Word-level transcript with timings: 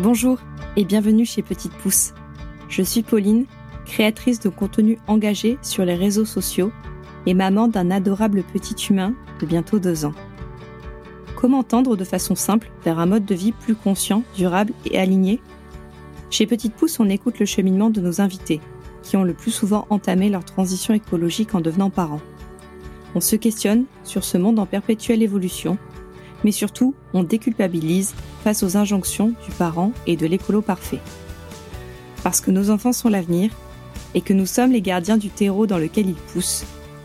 Bonjour 0.00 0.38
et 0.76 0.84
bienvenue 0.84 1.26
chez 1.26 1.42
Petite 1.42 1.72
Pousse. 1.72 2.12
Je 2.68 2.82
suis 2.82 3.02
Pauline, 3.02 3.46
créatrice 3.84 4.38
de 4.38 4.48
contenu 4.48 4.96
engagé 5.08 5.58
sur 5.60 5.84
les 5.84 5.96
réseaux 5.96 6.24
sociaux 6.24 6.70
et 7.26 7.34
maman 7.34 7.66
d'un 7.66 7.90
adorable 7.90 8.44
petit 8.44 8.76
humain 8.90 9.12
de 9.40 9.46
bientôt 9.46 9.80
deux 9.80 10.04
ans. 10.04 10.14
Comment 11.34 11.64
tendre 11.64 11.96
de 11.96 12.04
façon 12.04 12.36
simple 12.36 12.70
vers 12.84 13.00
un 13.00 13.06
mode 13.06 13.24
de 13.24 13.34
vie 13.34 13.50
plus 13.50 13.74
conscient, 13.74 14.22
durable 14.36 14.72
et 14.84 15.00
aligné? 15.00 15.40
Chez 16.30 16.46
Petite 16.46 16.74
Pousse, 16.74 17.00
on 17.00 17.08
écoute 17.08 17.40
le 17.40 17.46
cheminement 17.46 17.90
de 17.90 18.00
nos 18.00 18.20
invités, 18.20 18.60
qui 19.02 19.16
ont 19.16 19.24
le 19.24 19.34
plus 19.34 19.50
souvent 19.50 19.88
entamé 19.90 20.30
leur 20.30 20.44
transition 20.44 20.94
écologique 20.94 21.56
en 21.56 21.60
devenant 21.60 21.90
parents. 21.90 22.22
On 23.16 23.20
se 23.20 23.34
questionne 23.34 23.86
sur 24.04 24.22
ce 24.22 24.38
monde 24.38 24.60
en 24.60 24.66
perpétuelle 24.66 25.24
évolution, 25.24 25.76
mais 26.44 26.52
surtout, 26.52 26.94
on 27.14 27.24
déculpabilise 27.24 28.14
face 28.48 28.62
aux 28.62 28.78
injonctions 28.78 29.34
du 29.46 29.50
parent 29.58 29.92
et 30.06 30.16
de 30.16 30.26
l'écolo 30.26 30.62
parfait. 30.62 31.00
Parce 32.22 32.40
que 32.40 32.50
nos 32.50 32.70
enfants 32.70 32.94
sont 32.94 33.10
l'avenir 33.10 33.50
et 34.14 34.22
que 34.22 34.32
nous 34.32 34.46
sommes 34.46 34.72
les 34.72 34.80
gardiens 34.80 35.18
du 35.18 35.28
terreau 35.28 35.66
dans 35.66 35.76
lequel 35.76 36.08
ils 36.08 36.14
poussent, 36.14 36.64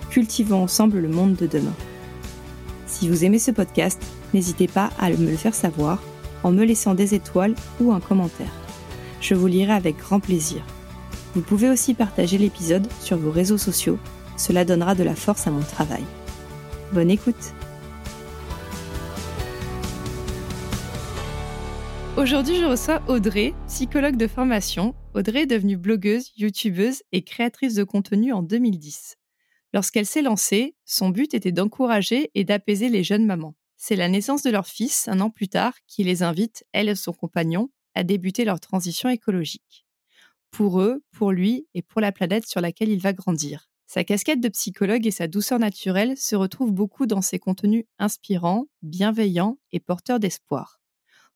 cultivons 0.10 0.64
ensemble 0.64 1.00
le 1.00 1.10
monde 1.10 1.36
de 1.36 1.46
demain. 1.46 1.76
Si 2.88 3.10
vous 3.10 3.26
aimez 3.26 3.40
ce 3.40 3.52
podcast, 3.52 4.02
n'hésitez 4.34 4.70
pas 4.70 4.90
à 4.98 5.10
me 5.10 5.30
le 5.30 5.36
faire 5.36 5.54
savoir 5.54 6.02
en 6.44 6.54
me 6.54 6.64
laissant 6.64 6.94
des 6.94 7.14
étoiles 7.14 7.56
ou 7.82 7.92
un 7.92 8.00
commentaire. 8.00 8.54
Je 9.20 9.36
vous 9.36 9.48
lirai 9.48 9.74
avec 9.74 9.98
grand 9.98 10.22
plaisir. 10.22 10.62
Vous 11.36 11.42
pouvez 11.42 11.70
aussi 11.70 11.94
partager 11.94 12.38
l'épisode 12.38 12.88
sur 13.02 13.18
vos 13.18 13.32
réseaux 13.32 13.58
sociaux, 13.58 14.00
cela 14.38 14.64
donnera 14.64 14.96
de 14.96 15.04
la 15.04 15.16
force 15.16 15.46
à 15.46 15.52
mon 15.52 15.64
travail. 15.64 16.06
Bonne 16.94 17.12
écoute 17.12 17.54
Aujourd'hui, 22.16 22.58
je 22.58 22.66
reçois 22.66 23.02
Audrey, 23.08 23.56
psychologue 23.68 24.18
de 24.18 24.28
formation. 24.28 24.94
Audrey 25.16 25.42
est 25.42 25.48
devenue 25.48 25.78
blogueuse, 25.78 26.32
youtubeuse 26.38 27.02
et 27.12 27.24
créatrice 27.24 27.74
de 27.74 27.84
contenu 27.84 28.32
en 28.32 28.44
2010. 28.44 29.18
Lorsqu'elle 29.74 30.06
s'est 30.06 30.22
lancée, 30.22 30.76
son 30.86 31.10
but 31.10 31.34
était 31.34 31.52
d'encourager 31.52 32.30
et 32.36 32.44
d'apaiser 32.44 32.90
les 32.90 33.04
jeunes 33.04 33.26
mamans. 33.26 33.56
C'est 33.78 33.96
la 33.96 34.10
naissance 34.10 34.44
de 34.44 34.52
leur 34.52 34.68
fils, 34.68 35.08
un 35.08 35.22
an 35.22 35.32
plus 35.32 35.48
tard, 35.48 35.74
qui 35.88 36.04
les 36.04 36.22
invite, 36.22 36.64
elle 36.72 36.88
et 36.88 36.94
son 36.94 37.14
compagnon, 37.14 37.72
à 37.96 38.04
débuter 38.04 38.46
leur 38.46 38.60
transition 38.60 39.10
écologique. 39.10 39.88
Pour 40.52 40.82
eux, 40.82 41.04
pour 41.14 41.32
lui 41.32 41.68
et 41.74 41.82
pour 41.82 42.00
la 42.00 42.12
planète 42.12 42.46
sur 42.46 42.62
laquelle 42.62 42.90
il 42.90 43.02
va 43.02 43.14
grandir. 43.14 43.72
Sa 43.88 44.04
casquette 44.04 44.40
de 44.40 44.50
psychologue 44.50 45.08
et 45.08 45.12
sa 45.12 45.28
douceur 45.28 45.58
naturelle 45.58 46.16
se 46.16 46.36
retrouvent 46.36 46.74
beaucoup 46.74 47.08
dans 47.08 47.22
ses 47.24 47.40
contenus 47.40 47.86
inspirants, 47.98 48.68
bienveillants 48.84 49.58
et 49.72 49.80
porteurs 49.80 50.20
d'espoir. 50.20 50.83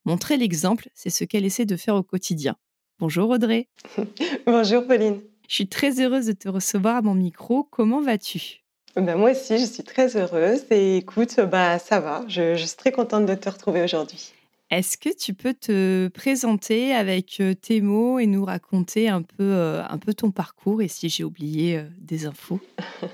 Montrer 0.08 0.38
l'exemple, 0.38 0.88
c'est 0.94 1.10
ce 1.10 1.26
qu'elle 1.26 1.44
essaie 1.44 1.66
de 1.66 1.76
faire 1.76 1.96
au 1.96 2.02
quotidien. 2.02 2.56
Bonjour 2.98 3.30
Audrey. 3.30 3.68
Bonjour 4.46 4.88
Pauline. 4.88 5.20
Je 5.50 5.56
suis 5.56 5.68
très 5.68 6.00
heureuse 6.00 6.28
de 6.28 6.32
te 6.32 6.48
recevoir 6.48 6.96
à 6.96 7.02
mon 7.02 7.14
micro. 7.14 7.68
Comment 7.70 8.02
vas-tu? 8.02 8.64
Ben 8.96 9.18
moi 9.18 9.32
aussi, 9.32 9.58
je 9.58 9.66
suis 9.66 9.84
très 9.84 10.16
heureuse 10.16 10.64
et 10.72 10.96
écoute, 10.96 11.42
bah, 11.52 11.78
ça 11.78 12.00
va. 12.00 12.24
Je, 12.30 12.56
je 12.56 12.66
suis 12.66 12.78
très 12.78 12.94
contente 12.94 13.26
de 13.26 13.36
te 13.36 13.50
retrouver 13.50 13.82
aujourd'hui. 13.82 14.32
Est-ce 14.70 14.98
que 14.98 15.16
tu 15.16 15.34
peux 15.34 15.54
te 15.54 16.10
présenter 16.10 16.94
avec 16.94 17.42
tes 17.62 17.80
mots 17.80 18.20
et 18.20 18.26
nous 18.26 18.44
raconter 18.44 19.08
un 19.08 19.22
peu, 19.22 19.80
un 19.88 19.98
peu 19.98 20.14
ton 20.14 20.32
parcours 20.32 20.82
et 20.82 20.90
si 20.90 21.08
j'ai 21.08 21.24
oublié 21.24 21.82
des 22.00 22.26
infos? 22.26 22.60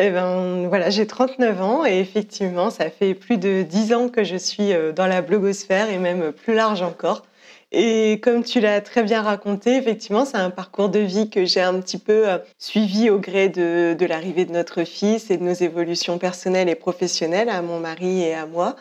Eh 0.00 0.10
ben 0.10 0.66
voilà, 0.68 0.90
j'ai 0.90 1.06
39 1.06 1.60
ans 1.60 1.84
et 1.84 2.00
effectivement, 2.00 2.70
ça 2.70 2.90
fait 2.90 3.14
plus 3.14 3.36
de 3.36 3.62
10 3.62 3.92
ans 3.92 4.08
que 4.08 4.24
je 4.24 4.36
suis 4.36 4.70
dans 4.96 5.06
la 5.06 5.22
blogosphère 5.22 5.88
et 5.90 5.98
même 5.98 6.32
plus 6.32 6.54
large 6.54 6.82
encore. 6.82 7.22
Et 7.70 8.20
comme 8.22 8.42
tu 8.42 8.60
l'as 8.60 8.80
très 8.80 9.02
bien 9.02 9.22
raconté, 9.22 9.76
effectivement, 9.76 10.24
c'est 10.24 10.36
un 10.36 10.50
parcours 10.50 10.88
de 10.88 11.00
vie 11.00 11.28
que 11.28 11.44
j'ai 11.44 11.60
un 11.60 11.80
petit 11.80 11.98
peu 11.98 12.26
suivi 12.58 13.10
au 13.10 13.18
gré 13.18 13.48
de, 13.48 13.94
de 13.98 14.06
l'arrivée 14.06 14.44
de 14.44 14.52
notre 14.52 14.84
fils 14.84 15.30
et 15.30 15.36
de 15.36 15.42
nos 15.42 15.52
évolutions 15.52 16.18
personnelles 16.18 16.68
et 16.68 16.76
professionnelles 16.76 17.48
à 17.48 17.62
mon 17.62 17.80
mari 17.80 18.22
et 18.22 18.34
à 18.34 18.46
moi 18.46 18.76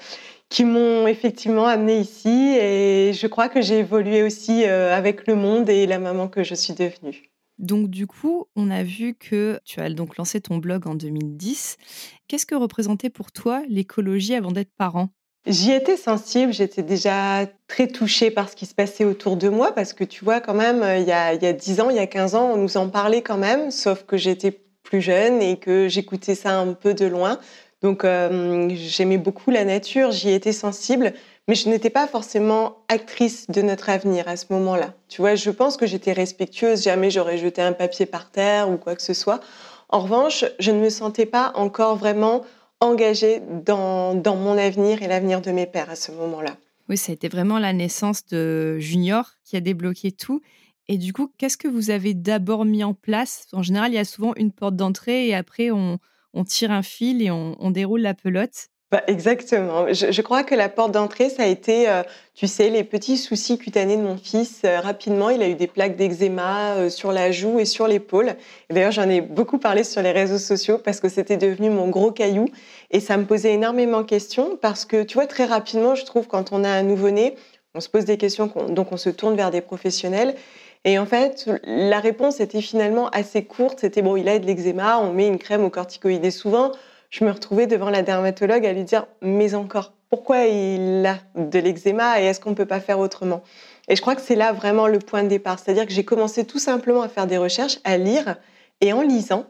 qui 0.54 0.66
m'ont 0.66 1.08
effectivement 1.08 1.66
amené 1.66 2.00
ici 2.00 2.30
et 2.30 3.12
je 3.12 3.26
crois 3.26 3.50
que 3.50 3.60
j'ai 3.60 3.80
évolué 3.80 4.22
aussi 4.22 4.66
euh, 4.66 4.96
avec 4.96 5.26
le 5.26 5.34
monde 5.34 5.68
et 5.68 5.88
la 5.88 5.98
maman 5.98 6.28
que 6.28 6.44
je 6.44 6.54
suis 6.54 6.76
devenue. 6.76 7.32
Donc 7.58 7.90
du 7.90 8.06
coup, 8.06 8.46
on 8.56 8.70
a 8.70 8.84
vu 8.84 9.16
que 9.16 9.60
tu 9.66 9.80
as 9.80 9.90
donc 9.90 10.16
lancé 10.18 10.42
ton 10.42 10.58
blog 10.58 10.86
en 10.86 10.94
2010. 10.94 11.78
Qu'est-ce 12.28 12.46
que 12.46 12.54
représentait 12.54 13.10
pour 13.10 13.32
toi 13.32 13.64
l'écologie 13.68 14.36
avant 14.36 14.52
d'être 14.52 14.70
parent? 14.78 15.10
J'y 15.48 15.72
étais 15.72 15.98
sensible, 15.98 16.54
j'étais 16.54 16.84
déjà 16.84 17.48
très 17.68 17.88
touchée 17.88 18.30
par 18.30 18.48
ce 18.48 18.56
qui 18.56 18.68
se 18.68 18.76
passait 18.76 19.06
autour 19.06 19.38
de 19.38 19.50
moi, 19.50 19.74
parce 19.74 19.94
que 19.94 20.04
tu 20.04 20.24
vois, 20.24 20.40
quand 20.40 20.54
même, 20.54 20.86
il 21.02 21.08
y 21.08 21.12
a, 21.12 21.34
il 21.34 21.42
y 21.42 21.48
a 21.48 21.54
10 21.54 21.82
ans, 21.82 21.90
il 21.90 21.96
y 21.96 22.00
a 22.00 22.08
15 22.08 22.36
ans, 22.36 22.52
on 22.54 22.58
nous 22.58 22.78
en 22.78 22.90
parlait 22.90 23.24
quand 23.24 23.38
même, 23.38 23.72
sauf 23.72 24.04
que 24.04 24.18
j'étais 24.18 24.52
plus 24.84 25.02
jeune 25.02 25.42
et 25.42 25.58
que 25.58 25.88
j'écoutais 25.90 26.36
ça 26.36 26.60
un 26.60 26.74
peu 26.74 26.94
de 26.94 27.06
loin. 27.06 27.40
Donc 27.84 28.06
euh, 28.06 28.70
j'aimais 28.74 29.18
beaucoup 29.18 29.52
la 29.52 29.66
nature, 29.66 30.12
j'y 30.12 30.32
étais 30.32 30.54
sensible, 30.54 31.14
mais 31.50 31.56
je 31.56 31.68
n'étais 31.68 31.90
pas 31.90 32.08
forcément 32.08 32.78
actrice 32.88 33.48
de 33.50 33.62
notre 33.62 33.90
avenir 33.90 34.30
à 34.30 34.38
ce 34.38 34.46
moment-là. 34.52 34.94
Tu 35.10 35.20
vois, 35.20 35.36
je 35.36 35.50
pense 35.50 35.76
que 35.76 35.86
j'étais 35.86 36.14
respectueuse, 36.14 36.82
jamais 36.82 37.12
j'aurais 37.12 37.38
jeté 37.38 37.62
un 37.62 37.74
papier 37.74 38.06
par 38.06 38.32
terre 38.32 38.70
ou 38.72 38.78
quoi 38.78 38.96
que 38.96 39.02
ce 39.02 39.14
soit. 39.14 39.42
En 39.90 40.00
revanche, 40.00 40.46
je 40.60 40.72
ne 40.72 40.80
me 40.80 40.90
sentais 40.90 41.26
pas 41.26 41.52
encore 41.56 41.98
vraiment 41.98 42.44
engagée 42.80 43.42
dans, 43.66 44.16
dans 44.16 44.38
mon 44.38 44.58
avenir 44.58 45.04
et 45.04 45.08
l'avenir 45.08 45.42
de 45.42 45.52
mes 45.52 45.66
pères 45.66 45.90
à 45.90 45.96
ce 45.96 46.14
moment-là. 46.14 46.56
Oui, 46.88 46.96
ça 46.96 47.12
a 47.12 47.16
été 47.16 47.28
vraiment 47.28 47.60
la 47.60 47.74
naissance 47.74 48.26
de 48.28 48.80
Junior 48.80 49.30
qui 49.44 49.58
a 49.58 49.60
débloqué 49.60 50.14
tout. 50.14 50.42
Et 50.88 50.98
du 50.98 51.12
coup, 51.12 51.32
qu'est-ce 51.38 51.58
que 51.58 51.68
vous 51.68 51.92
avez 51.92 52.14
d'abord 52.14 52.64
mis 52.66 52.84
en 52.84 52.94
place? 52.94 53.48
En 53.52 53.62
général, 53.62 53.92
il 53.92 53.96
y 53.96 54.00
a 54.00 54.06
souvent 54.06 54.34
une 54.36 54.52
porte 54.52 54.76
d'entrée 54.76 55.28
et 55.28 55.36
après, 55.36 55.72
on, 55.72 56.00
on 56.34 56.44
tire 56.44 56.72
un 56.72 56.84
fil 56.84 57.22
et 57.22 57.32
on, 57.32 57.72
déroule 57.72 58.02
la 58.02 58.14
pelote. 58.14 58.70
Bah, 58.92 59.02
exactement. 59.08 59.92
Je, 59.92 60.22
crois 60.22 60.44
que 60.44 60.54
la 60.54 60.70
porte 60.70 60.92
d'entrée, 60.92 61.30
ça 61.30 61.44
a 61.44 61.46
été, 61.48 61.90
euh, 61.90 62.04
tu 62.36 62.46
sais, 62.46 62.70
les 62.70 62.84
petits 62.84 63.18
soucis 63.18 63.58
cutanés 63.58 63.98
de 63.98 64.04
mon 64.04 64.18
fils. 64.18 64.62
Euh, 64.66 64.80
rapidement, 64.80 65.32
il 65.32 65.42
a 65.42 65.48
eu 65.48 65.56
des 65.56 65.66
plaques 65.66 65.96
d'eczéma 65.96 66.76
euh, 66.76 66.90
sur 66.92 67.12
la 67.12 67.32
joue 67.32 67.60
et 67.60 67.66
sur 67.66 67.88
l'épaule. 67.88 68.36
D'ailleurs, 68.70 68.92
j'en 68.92 69.10
ai 69.10 69.22
beaucoup 69.22 69.58
parlé 69.58 69.84
sur 69.84 70.04
les 70.04 70.12
réseaux 70.12 70.38
sociaux 70.38 70.78
parce 70.78 71.00
que 71.00 71.10
c'était 71.10 71.38
devenu 71.38 71.72
mon 71.72 71.88
gros 71.88 72.12
caillou 72.12 72.46
et 72.92 73.00
ça 73.00 73.18
me 73.18 73.26
posait 73.26 73.54
énormément 73.54 74.02
de 74.02 74.06
questions 74.06 74.60
parce 74.62 74.86
que, 74.86 75.02
tu 75.02 75.16
vois, 75.16 75.26
très 75.26 75.46
rapidement, 75.46 75.96
je 75.96 76.06
trouve, 76.06 76.28
quand 76.28 76.52
on 76.52 76.64
a 76.64 76.70
un 76.70 76.84
nouveau-né, 76.84 77.34
on 77.74 77.80
se 77.80 77.90
pose 77.90 78.06
des 78.06 78.18
questions, 78.18 78.52
donc 78.70 78.92
on 78.92 78.98
se 78.98 79.10
tourne 79.10 79.36
vers 79.36 79.50
des 79.50 79.62
professionnels. 79.62 80.36
Et 80.86 81.00
en 81.00 81.06
fait, 81.06 81.50
la 81.64 82.00
réponse 82.00 82.40
était 82.40 82.62
finalement 82.62 83.10
assez 83.10 83.46
courte. 83.46 83.80
C'était 83.80 84.02
bon, 84.02 84.16
il 84.18 84.28
a 84.28 84.38
de 84.40 84.46
l'eczéma, 84.46 85.00
on 85.00 85.14
met 85.14 85.28
une 85.28 85.38
crème 85.38 85.64
au 85.64 85.70
corticoïdes. 85.70 86.26
Et 86.26 86.32
souvent, 86.32 86.72
je 87.10 87.24
me 87.24 87.32
retrouvais 87.32 87.68
devant 87.68 87.90
la 87.90 88.02
dermatologue 88.02 88.66
à 88.66 88.74
lui 88.74 88.84
dire, 88.84 89.06
mais 89.22 89.56
encore, 89.56 89.94
pourquoi 90.10 90.46
il 90.46 91.06
a 91.06 91.18
de 91.36 91.60
l'eczéma 91.60 92.22
et 92.22 92.26
est-ce 92.26 92.40
qu'on 92.40 92.52
ne 92.52 92.56
peut 92.56 92.66
pas 92.66 92.82
faire 92.82 93.00
autrement? 93.00 93.42
Et 93.88 93.96
je 93.96 94.02
crois 94.02 94.16
que 94.16 94.22
c'est 94.22 94.36
là 94.36 94.52
vraiment 94.52 94.88
le 94.88 95.00
point 95.00 95.24
de 95.24 95.28
départ. 95.28 95.58
C'est-à-dire 95.58 95.86
que 95.86 95.94
j'ai 95.94 96.06
commencé 96.06 96.46
tout 96.46 96.60
simplement 96.60 97.02
à 97.02 97.10
faire 97.10 97.28
des 97.28 97.38
recherches, 97.38 97.80
à 97.84 97.98
lire. 97.98 98.36
Et 98.82 98.94
en 98.94 99.02
lisant, 99.02 99.46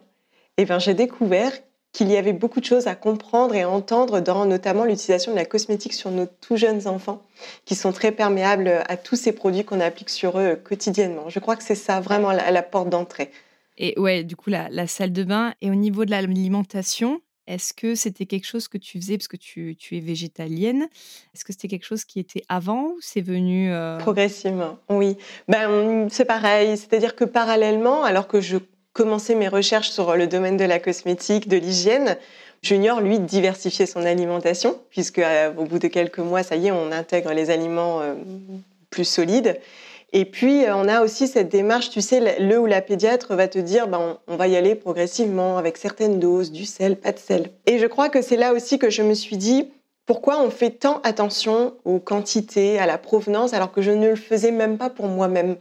eh 0.57 0.65
ben, 0.65 0.79
j'ai 0.79 0.93
découvert 0.93 1.51
qu'il 1.93 2.09
y 2.09 2.17
avait 2.17 2.33
beaucoup 2.33 2.59
de 2.59 2.65
choses 2.65 2.87
à 2.87 2.95
comprendre 2.95 3.53
et 3.53 3.61
à 3.61 3.69
entendre 3.69 4.19
dans 4.19 4.45
notamment 4.45 4.83
l'utilisation 4.83 5.31
de 5.31 5.37
la 5.37 5.45
cosmétique 5.45 5.93
sur 5.93 6.09
nos 6.09 6.25
tout 6.25 6.57
jeunes 6.57 6.87
enfants, 6.87 7.21
qui 7.65 7.75
sont 7.75 7.91
très 7.91 8.11
perméables 8.11 8.83
à 8.89 8.97
tous 8.97 9.15
ces 9.15 9.31
produits 9.31 9.63
qu'on 9.63 9.79
applique 9.79 10.09
sur 10.09 10.39
eux 10.39 10.55
quotidiennement. 10.55 11.29
Je 11.29 11.39
crois 11.39 11.55
que 11.55 11.63
c'est 11.63 11.75
ça 11.75 12.01
vraiment 12.01 12.31
la, 12.31 12.63
porte 12.63 12.89
d'entrée. 12.89 13.29
Et 13.77 13.97
ouais, 13.99 14.23
du 14.23 14.35
coup, 14.35 14.49
la, 14.49 14.87
salle 14.87 15.13
de 15.13 15.23
bain. 15.23 15.53
Et 15.61 15.69
au 15.69 15.75
niveau 15.75 16.03
de 16.03 16.09
l'alimentation, 16.09 17.21
est-ce 17.45 17.73
que 17.75 17.93
c'était 17.93 18.25
quelque 18.25 18.47
chose 18.47 18.67
que 18.67 18.79
tu 18.79 18.99
faisais 18.99 19.17
parce 19.17 19.27
que 19.27 19.37
tu, 19.37 19.77
es 19.91 19.99
végétalienne? 19.99 20.87
Est-ce 21.35 21.45
que 21.45 21.53
c'était 21.53 21.67
quelque 21.67 21.85
chose 21.85 22.05
qui 22.05 22.19
était 22.19 22.43
avant 22.49 22.87
ou 22.87 22.97
c'est 23.01 23.21
venu 23.21 23.71
euh 23.71 23.97
progressivement 23.97 24.79
Oui, 24.89 25.17
ben 25.47 26.07
c'est 26.09 26.25
pareil. 26.25 26.75
C'est-à-dire 26.75 27.15
que 27.15 27.25
parallèlement, 27.25 28.03
alors 28.03 28.27
que 28.27 28.41
je 28.41 28.57
commencé 28.93 29.35
mes 29.35 29.47
recherches 29.47 29.89
sur 29.89 30.15
le 30.15 30.27
domaine 30.27 30.57
de 30.57 30.65
la 30.65 30.79
cosmétique, 30.79 31.47
de 31.47 31.57
l'hygiène, 31.57 32.17
Junior, 32.63 33.01
lui, 33.01 33.19
diversifiait 33.19 33.85
son 33.85 34.05
alimentation, 34.05 34.79
puisque 34.89 35.19
euh, 35.19 35.51
au 35.57 35.65
bout 35.65 35.79
de 35.79 35.89
quelques 35.89 36.19
mois, 36.19 36.43
ça 36.43 36.55
y 36.55 36.67
est, 36.67 36.71
on 36.71 36.93
intègre 36.93 37.33
les 37.33 37.49
aliments 37.49 37.99
euh, 38.01 38.13
plus 38.89 39.03
solides. 39.03 39.59
Et 40.13 40.23
puis, 40.23 40.63
euh, 40.63 40.73
on 40.73 40.87
a 40.87 41.01
aussi 41.01 41.27
cette 41.27 41.49
démarche, 41.49 41.89
tu 41.89 41.99
sais, 41.99 42.39
le 42.39 42.59
ou 42.59 42.65
la 42.65 42.81
pédiatre 42.81 43.35
va 43.35 43.49
te 43.49 43.59
dire, 43.59 43.89
ben, 43.89 44.17
on, 44.27 44.37
va 44.37 44.47
y 44.47 44.55
aller 44.55 44.75
progressivement, 44.75 45.57
avec 45.57 45.75
certaines 45.75 46.19
doses, 46.19 46.53
du 46.53 46.63
sel, 46.63 46.95
pas 46.95 47.11
de 47.11 47.19
sel. 47.19 47.49
Et 47.65 47.79
je 47.79 47.85
crois 47.85 48.07
que 48.07 48.21
c'est 48.21 48.37
là 48.37 48.53
aussi 48.53 48.79
que 48.79 48.89
je 48.89 49.01
me 49.01 49.13
suis 49.13 49.35
dit, 49.35 49.69
pourquoi 50.05 50.41
on 50.41 50.49
fait 50.49 50.71
tant 50.71 51.01
attention 51.03 51.73
aux 51.83 51.99
quantités, 51.99 52.79
à 52.79 52.85
la 52.85 52.97
provenance, 52.97 53.53
alors 53.53 53.73
que 53.73 53.81
je 53.81 53.91
ne 53.91 54.07
le 54.07 54.15
faisais 54.15 54.51
même 54.51 54.77
pas 54.77 54.89
pour 54.89 55.07
moi-même 55.07 55.57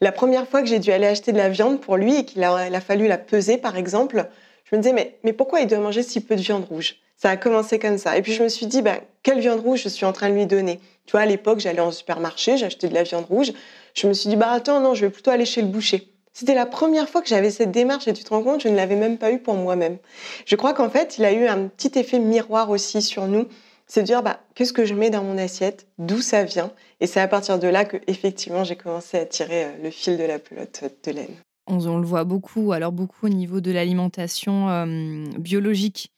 la 0.00 0.12
première 0.12 0.46
fois 0.46 0.62
que 0.62 0.68
j'ai 0.68 0.78
dû 0.78 0.90
aller 0.90 1.06
acheter 1.06 1.32
de 1.32 1.38
la 1.38 1.48
viande 1.48 1.80
pour 1.80 1.96
lui 1.96 2.16
et 2.16 2.24
qu'il 2.24 2.42
a, 2.44 2.80
fallu 2.80 3.06
la 3.06 3.18
peser, 3.18 3.56
par 3.58 3.76
exemple, 3.76 4.28
je 4.70 4.76
me 4.76 4.82
disais, 4.82 5.16
mais, 5.22 5.32
pourquoi 5.32 5.60
il 5.60 5.66
doit 5.66 5.78
manger 5.78 6.02
si 6.02 6.20
peu 6.20 6.36
de 6.36 6.40
viande 6.40 6.64
rouge? 6.64 6.96
Ça 7.16 7.30
a 7.30 7.36
commencé 7.36 7.78
comme 7.78 7.96
ça. 7.96 8.16
Et 8.18 8.22
puis 8.22 8.32
je 8.32 8.42
me 8.42 8.48
suis 8.48 8.66
dit, 8.66 8.82
bah, 8.82 9.00
quelle 9.22 9.40
viande 9.40 9.60
rouge 9.60 9.82
je 9.82 9.88
suis 9.88 10.04
en 10.04 10.12
train 10.12 10.28
de 10.28 10.34
lui 10.34 10.46
donner? 10.46 10.80
Tu 11.06 11.12
vois, 11.12 11.20
à 11.20 11.26
l'époque, 11.26 11.60
j'allais 11.60 11.80
en 11.80 11.92
supermarché, 11.92 12.58
j'achetais 12.58 12.88
de 12.88 12.94
la 12.94 13.04
viande 13.04 13.24
rouge. 13.24 13.52
Je 13.94 14.06
me 14.06 14.12
suis 14.12 14.28
dit, 14.28 14.36
bah 14.36 14.50
attends, 14.50 14.80
non, 14.80 14.94
je 14.94 15.06
vais 15.06 15.10
plutôt 15.10 15.30
aller 15.30 15.46
chez 15.46 15.62
le 15.62 15.68
boucher. 15.68 16.12
C'était 16.34 16.54
la 16.54 16.66
première 16.66 17.08
fois 17.08 17.22
que 17.22 17.28
j'avais 17.28 17.50
cette 17.50 17.70
démarche 17.70 18.06
et 18.08 18.12
tu 18.12 18.22
te 18.22 18.28
rends 18.28 18.42
compte, 18.42 18.60
je 18.60 18.68
ne 18.68 18.76
l'avais 18.76 18.96
même 18.96 19.16
pas 19.16 19.32
eu 19.32 19.38
pour 19.38 19.54
moi-même. 19.54 19.96
Je 20.44 20.54
crois 20.56 20.74
qu'en 20.74 20.90
fait, 20.90 21.16
il 21.16 21.24
a 21.24 21.32
eu 21.32 21.46
un 21.46 21.68
petit 21.68 21.98
effet 21.98 22.18
miroir 22.18 22.68
aussi 22.68 23.00
sur 23.00 23.26
nous. 23.26 23.46
C'est 23.86 24.02
de 24.02 24.06
dire, 24.06 24.22
bah, 24.22 24.40
qu'est-ce 24.54 24.72
que 24.72 24.84
je 24.84 24.94
mets 24.94 25.10
dans 25.10 25.22
mon 25.22 25.38
assiette, 25.38 25.86
d'où 25.98 26.20
ça 26.20 26.44
vient? 26.44 26.72
Et 27.00 27.06
c'est 27.06 27.20
à 27.20 27.28
partir 27.28 27.58
de 27.58 27.68
là 27.68 27.84
que, 27.84 27.98
effectivement, 28.06 28.64
j'ai 28.64 28.76
commencé 28.76 29.18
à 29.18 29.26
tirer 29.26 29.64
euh, 29.64 29.82
le 29.82 29.90
fil 29.90 30.16
de 30.16 30.24
la 30.24 30.38
pelote 30.38 30.84
de 31.04 31.12
laine. 31.12 31.34
On, 31.68 31.98
le 31.98 32.06
voit 32.06 32.24
beaucoup, 32.24 32.72
alors 32.72 32.92
beaucoup 32.92 33.26
au 33.26 33.28
niveau 33.28 33.60
de 33.60 33.72
l'alimentation 33.72 34.68
euh, 34.68 35.24
biologique. 35.38 36.12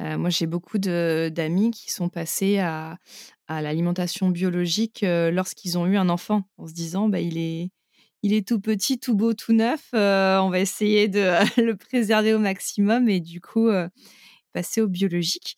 Euh, 0.00 0.18
moi, 0.18 0.30
j'ai 0.30 0.46
beaucoup 0.46 0.78
d'amis 0.78 1.70
qui 1.70 1.92
sont 1.92 2.08
passés 2.08 2.58
à, 2.58 2.96
l'alimentation 3.48 4.30
biologique 4.30 5.04
lorsqu'ils 5.04 5.76
ont 5.76 5.86
eu 5.86 5.98
un 5.98 6.08
enfant, 6.08 6.44
en 6.56 6.66
se 6.66 6.72
disant, 6.72 7.10
bah, 7.10 7.20
il 7.20 7.36
est, 7.36 7.70
il 8.24 8.32
est 8.32 8.48
tout 8.48 8.58
petit, 8.58 8.98
tout 8.98 9.14
beau, 9.14 9.34
tout 9.34 9.52
neuf. 9.52 9.90
Euh, 9.94 10.38
on 10.38 10.48
va 10.48 10.58
essayer 10.58 11.08
de 11.08 11.20
le 11.60 11.76
préserver 11.76 12.32
au 12.32 12.38
maximum 12.38 13.10
et 13.10 13.20
du 13.20 13.42
coup 13.42 13.68
euh, 13.68 13.86
passer 14.54 14.80
au 14.80 14.86
biologique. 14.86 15.56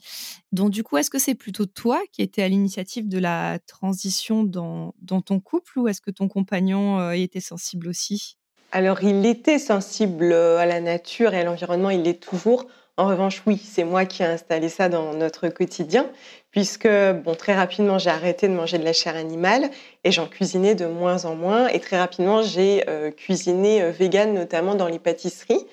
Donc 0.51 0.71
du 0.71 0.83
coup, 0.83 0.97
est-ce 0.97 1.11
que 1.11 1.19
c'est 1.21 1.37
plutôt 1.37 1.67
toi 1.67 2.01
qui 2.11 2.23
étais 2.23 2.43
à 2.43 2.49
l'initiative 2.49 3.09
de 3.09 3.19
la 3.19 3.59
transition 3.67 4.43
dans, 4.43 4.93
ton 5.25 5.39
couple 5.39 5.79
ou 5.79 5.87
est-ce 5.87 6.01
que 6.01 6.11
ton 6.11 6.27
compagnon 6.27 6.99
euh, 6.99 7.13
était 7.13 7.41
sensible 7.41 7.89
aussi? 7.89 8.37
Alors 8.73 9.05
il 9.05 9.25
était 9.27 9.61
sensible 9.61 10.33
à 10.33 10.67
la 10.67 10.81
nature 10.81 11.35
et 11.35 11.41
à 11.41 11.45
l'environnement, 11.45 11.91
il 11.91 12.03
l'est 12.03 12.21
toujours. 12.21 12.67
En 12.99 13.09
revanche, 13.09 13.43
oui, 13.47 13.61
c'est 13.63 13.85
moi 13.85 14.07
qui 14.07 14.23
ai 14.23 14.27
installé 14.27 14.71
ça 14.71 14.89
dans 14.89 15.13
notre 15.13 15.49
quotidien, 15.49 16.11
puisque 16.51 16.89
bon, 16.89 17.35
très 17.35 17.55
rapidement, 17.55 17.99
j'ai 17.99 18.09
arrêté 18.09 18.49
de 18.49 18.55
manger 18.55 18.79
de 18.79 18.85
la 18.85 18.95
chair 18.95 19.17
animale 19.17 19.71
et 20.03 20.11
j'en 20.11 20.27
cuisinais 20.27 20.75
de 20.75 20.87
moins 20.87 21.27
en 21.27 21.37
moins. 21.37 21.69
Et 21.69 21.79
très 21.79 21.99
rapidement, 21.99 22.41
j'ai 22.41 22.89
euh, 22.89 23.11
cuisiné 23.11 23.83
euh, 23.83 23.91
vegan, 23.91 24.33
notamment 24.33 24.75
dans 24.75 24.89
les 24.89 24.99
pâtisseries. 24.99 25.67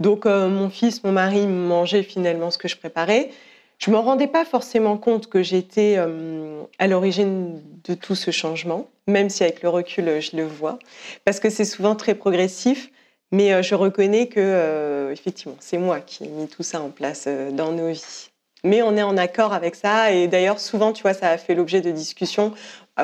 Donc, 0.00 0.26
euh, 0.26 0.48
mon 0.48 0.70
fils, 0.70 1.04
mon 1.04 1.12
mari 1.12 1.46
mangeaient 1.46 2.02
finalement 2.02 2.50
ce 2.50 2.58
que 2.58 2.68
je 2.68 2.76
préparais. 2.76 3.30
Je 3.78 3.90
ne 3.90 3.96
me 3.96 4.00
rendais 4.00 4.26
pas 4.26 4.44
forcément 4.44 4.98
compte 4.98 5.28
que 5.28 5.42
j'étais 5.42 5.96
à 6.78 6.86
l'origine 6.86 7.62
de 7.84 7.94
tout 7.94 8.14
ce 8.14 8.30
changement, 8.30 8.90
même 9.06 9.30
si 9.30 9.42
avec 9.42 9.62
le 9.62 9.70
recul, 9.70 10.20
je 10.20 10.36
le 10.36 10.44
vois, 10.44 10.78
parce 11.24 11.40
que 11.40 11.48
c'est 11.48 11.64
souvent 11.64 11.96
très 11.96 12.14
progressif. 12.14 12.90
Mais 13.32 13.52
euh, 13.52 13.62
je 13.62 13.74
reconnais 13.74 14.26
que, 14.26 14.40
euh, 14.40 15.12
effectivement, 15.12 15.56
c'est 15.60 15.78
moi 15.78 16.00
qui 16.00 16.24
ai 16.24 16.28
mis 16.28 16.48
tout 16.48 16.62
ça 16.62 16.80
en 16.80 16.90
place 16.90 17.24
euh, 17.28 17.50
dans 17.50 17.72
nos 17.72 17.90
vies. 17.90 18.30
Mais 18.64 18.82
on 18.82 18.96
est 18.96 19.02
en 19.02 19.16
accord 19.16 19.52
avec 19.52 19.74
ça. 19.74 20.12
Et 20.12 20.26
d'ailleurs, 20.26 20.58
souvent, 20.58 20.92
tu 20.92 21.02
vois, 21.02 21.14
ça 21.14 21.30
a 21.30 21.38
fait 21.38 21.54
l'objet 21.54 21.80
de 21.80 21.90
discussions. 21.90 22.52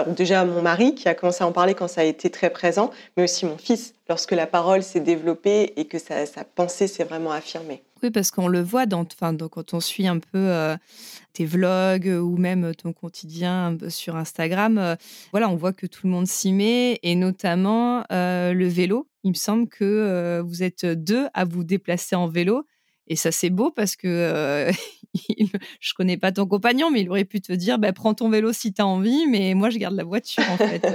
Déjà, 0.05 0.45
mon 0.45 0.63
mari, 0.63 0.95
qui 0.95 1.09
a 1.09 1.15
commencé 1.15 1.45
à 1.45 1.47
en 1.47 1.53
parler 1.53 1.75
quand 1.75 1.89
ça 1.89 2.03
a 2.03 2.05
été 2.05 2.31
très 2.31 2.51
présent, 2.51 2.91
mais 3.17 3.25
aussi 3.25 3.47
mon 3.47 3.59
fils, 3.59 3.95
lorsque 4.09 4.33
la 4.33 4.47
parole 4.47 4.83
s'est 4.83 5.01
développée 5.01 5.73
et 5.77 5.87
que 5.87 5.99
sa, 5.99 6.25
pensée 6.55 6.87
s'est 6.87 7.05
vraiment 7.05 7.33
affirmée. 7.33 7.83
Oui, 8.03 8.11
parce 8.11 8.31
qu'on 8.31 8.49
le 8.49 8.61
voit 8.61 8.87
dans, 8.87 9.03
enfin, 9.03 9.35
quand 9.37 9.75
on 9.75 9.81
suit 9.81 10.07
un 10.07 10.19
peu 10.19 10.77
tes 11.33 11.47
vlogs 11.47 12.07
ou 12.23 12.37
même 12.37 12.75
ton 12.75 12.93
quotidien 12.93 13.77
sur 13.89 14.17
Instagram. 14.17 14.97
voilà, 15.33 15.49
on 15.49 15.57
voit 15.57 15.73
que 15.73 15.87
tout 15.87 16.07
le 16.07 16.13
monde 16.13 16.27
s'y 16.27 16.53
met 16.53 16.99
et 17.03 17.15
notamment 17.15 18.05
le 18.11 18.67
vélo. 18.67 19.09
Il 19.25 19.31
me 19.31 19.35
semble 19.35 19.67
que 19.67 20.41
vous 20.45 20.63
êtes 20.63 20.85
deux 20.85 21.27
à 21.33 21.45
vous 21.45 21.65
déplacer 21.65 22.17
en 22.17 22.29
vélo. 22.29 22.65
Et 23.09 23.17
ça, 23.17 23.31
c'est 23.31 23.51
beau 23.51 23.71
parce 23.71 23.97
que 23.97 24.09
euh, 24.09 24.73
je 25.81 25.95
connais 25.95 26.17
pas 26.17 26.33
ton 26.33 26.47
compagnon, 26.47 26.91
mais 26.91 27.03
il 27.03 27.11
aurait 27.11 27.25
pu 27.25 27.41
te 27.41 27.53
dire 27.53 27.79
bah, 27.79 27.93
prends 27.93 28.15
ton 28.15 28.29
vélo 28.29 28.53
si 28.53 28.73
tu 28.73 28.83
as 28.83 28.87
envie, 28.87 29.27
mais 29.27 29.55
moi, 29.55 29.71
je 29.71 29.79
garde 29.79 29.95
la 29.95 30.05
voiture 30.05 30.43
en 30.51 30.57
fait. 30.57 30.87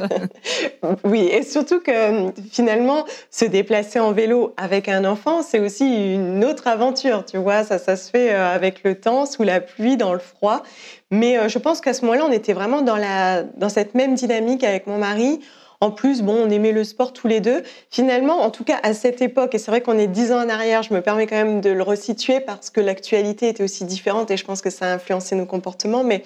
oui, 1.03 1.21
et 1.21 1.43
surtout 1.43 1.79
que 1.79 2.31
finalement, 2.51 3.05
se 3.29 3.45
déplacer 3.45 3.99
en 3.99 4.11
vélo 4.11 4.53
avec 4.57 4.89
un 4.89 5.05
enfant, 5.05 5.41
c'est 5.41 5.59
aussi 5.59 5.85
une 5.85 6.43
autre 6.43 6.67
aventure. 6.67 7.25
Tu 7.25 7.37
vois, 7.37 7.63
ça, 7.63 7.79
ça 7.79 7.95
se 7.95 8.09
fait 8.09 8.31
avec 8.31 8.83
le 8.83 8.95
temps, 8.95 9.25
sous 9.25 9.43
la 9.43 9.61
pluie, 9.61 9.97
dans 9.97 10.13
le 10.13 10.19
froid. 10.19 10.63
Mais 11.11 11.49
je 11.49 11.59
pense 11.59 11.81
qu'à 11.81 11.93
ce 11.93 12.05
moment-là, 12.05 12.25
on 12.27 12.31
était 12.31 12.53
vraiment 12.53 12.81
dans, 12.81 12.95
la, 12.95 13.43
dans 13.43 13.69
cette 13.69 13.95
même 13.95 14.15
dynamique 14.15 14.63
avec 14.63 14.87
mon 14.87 14.97
mari. 14.97 15.39
En 15.81 15.89
plus, 15.89 16.21
bon, 16.21 16.35
on 16.35 16.49
aimait 16.51 16.71
le 16.71 16.83
sport 16.83 17.11
tous 17.11 17.27
les 17.27 17.39
deux. 17.41 17.63
Finalement, 17.89 18.41
en 18.41 18.51
tout 18.51 18.63
cas 18.63 18.79
à 18.83 18.93
cette 18.93 19.21
époque, 19.21 19.55
et 19.55 19.57
c'est 19.57 19.71
vrai 19.71 19.81
qu'on 19.81 19.97
est 19.97 20.07
dix 20.07 20.31
ans 20.31 20.45
en 20.45 20.47
arrière, 20.47 20.83
je 20.83 20.93
me 20.93 21.01
permets 21.01 21.25
quand 21.25 21.35
même 21.35 21.59
de 21.59 21.71
le 21.71 21.81
resituer 21.81 22.39
parce 22.39 22.69
que 22.69 22.79
l'actualité 22.79 23.49
était 23.49 23.63
aussi 23.63 23.83
différente 23.85 24.29
et 24.29 24.37
je 24.37 24.45
pense 24.45 24.61
que 24.61 24.69
ça 24.69 24.85
a 24.85 24.93
influencé 24.93 25.35
nos 25.35 25.47
comportements, 25.47 26.03
mais 26.03 26.21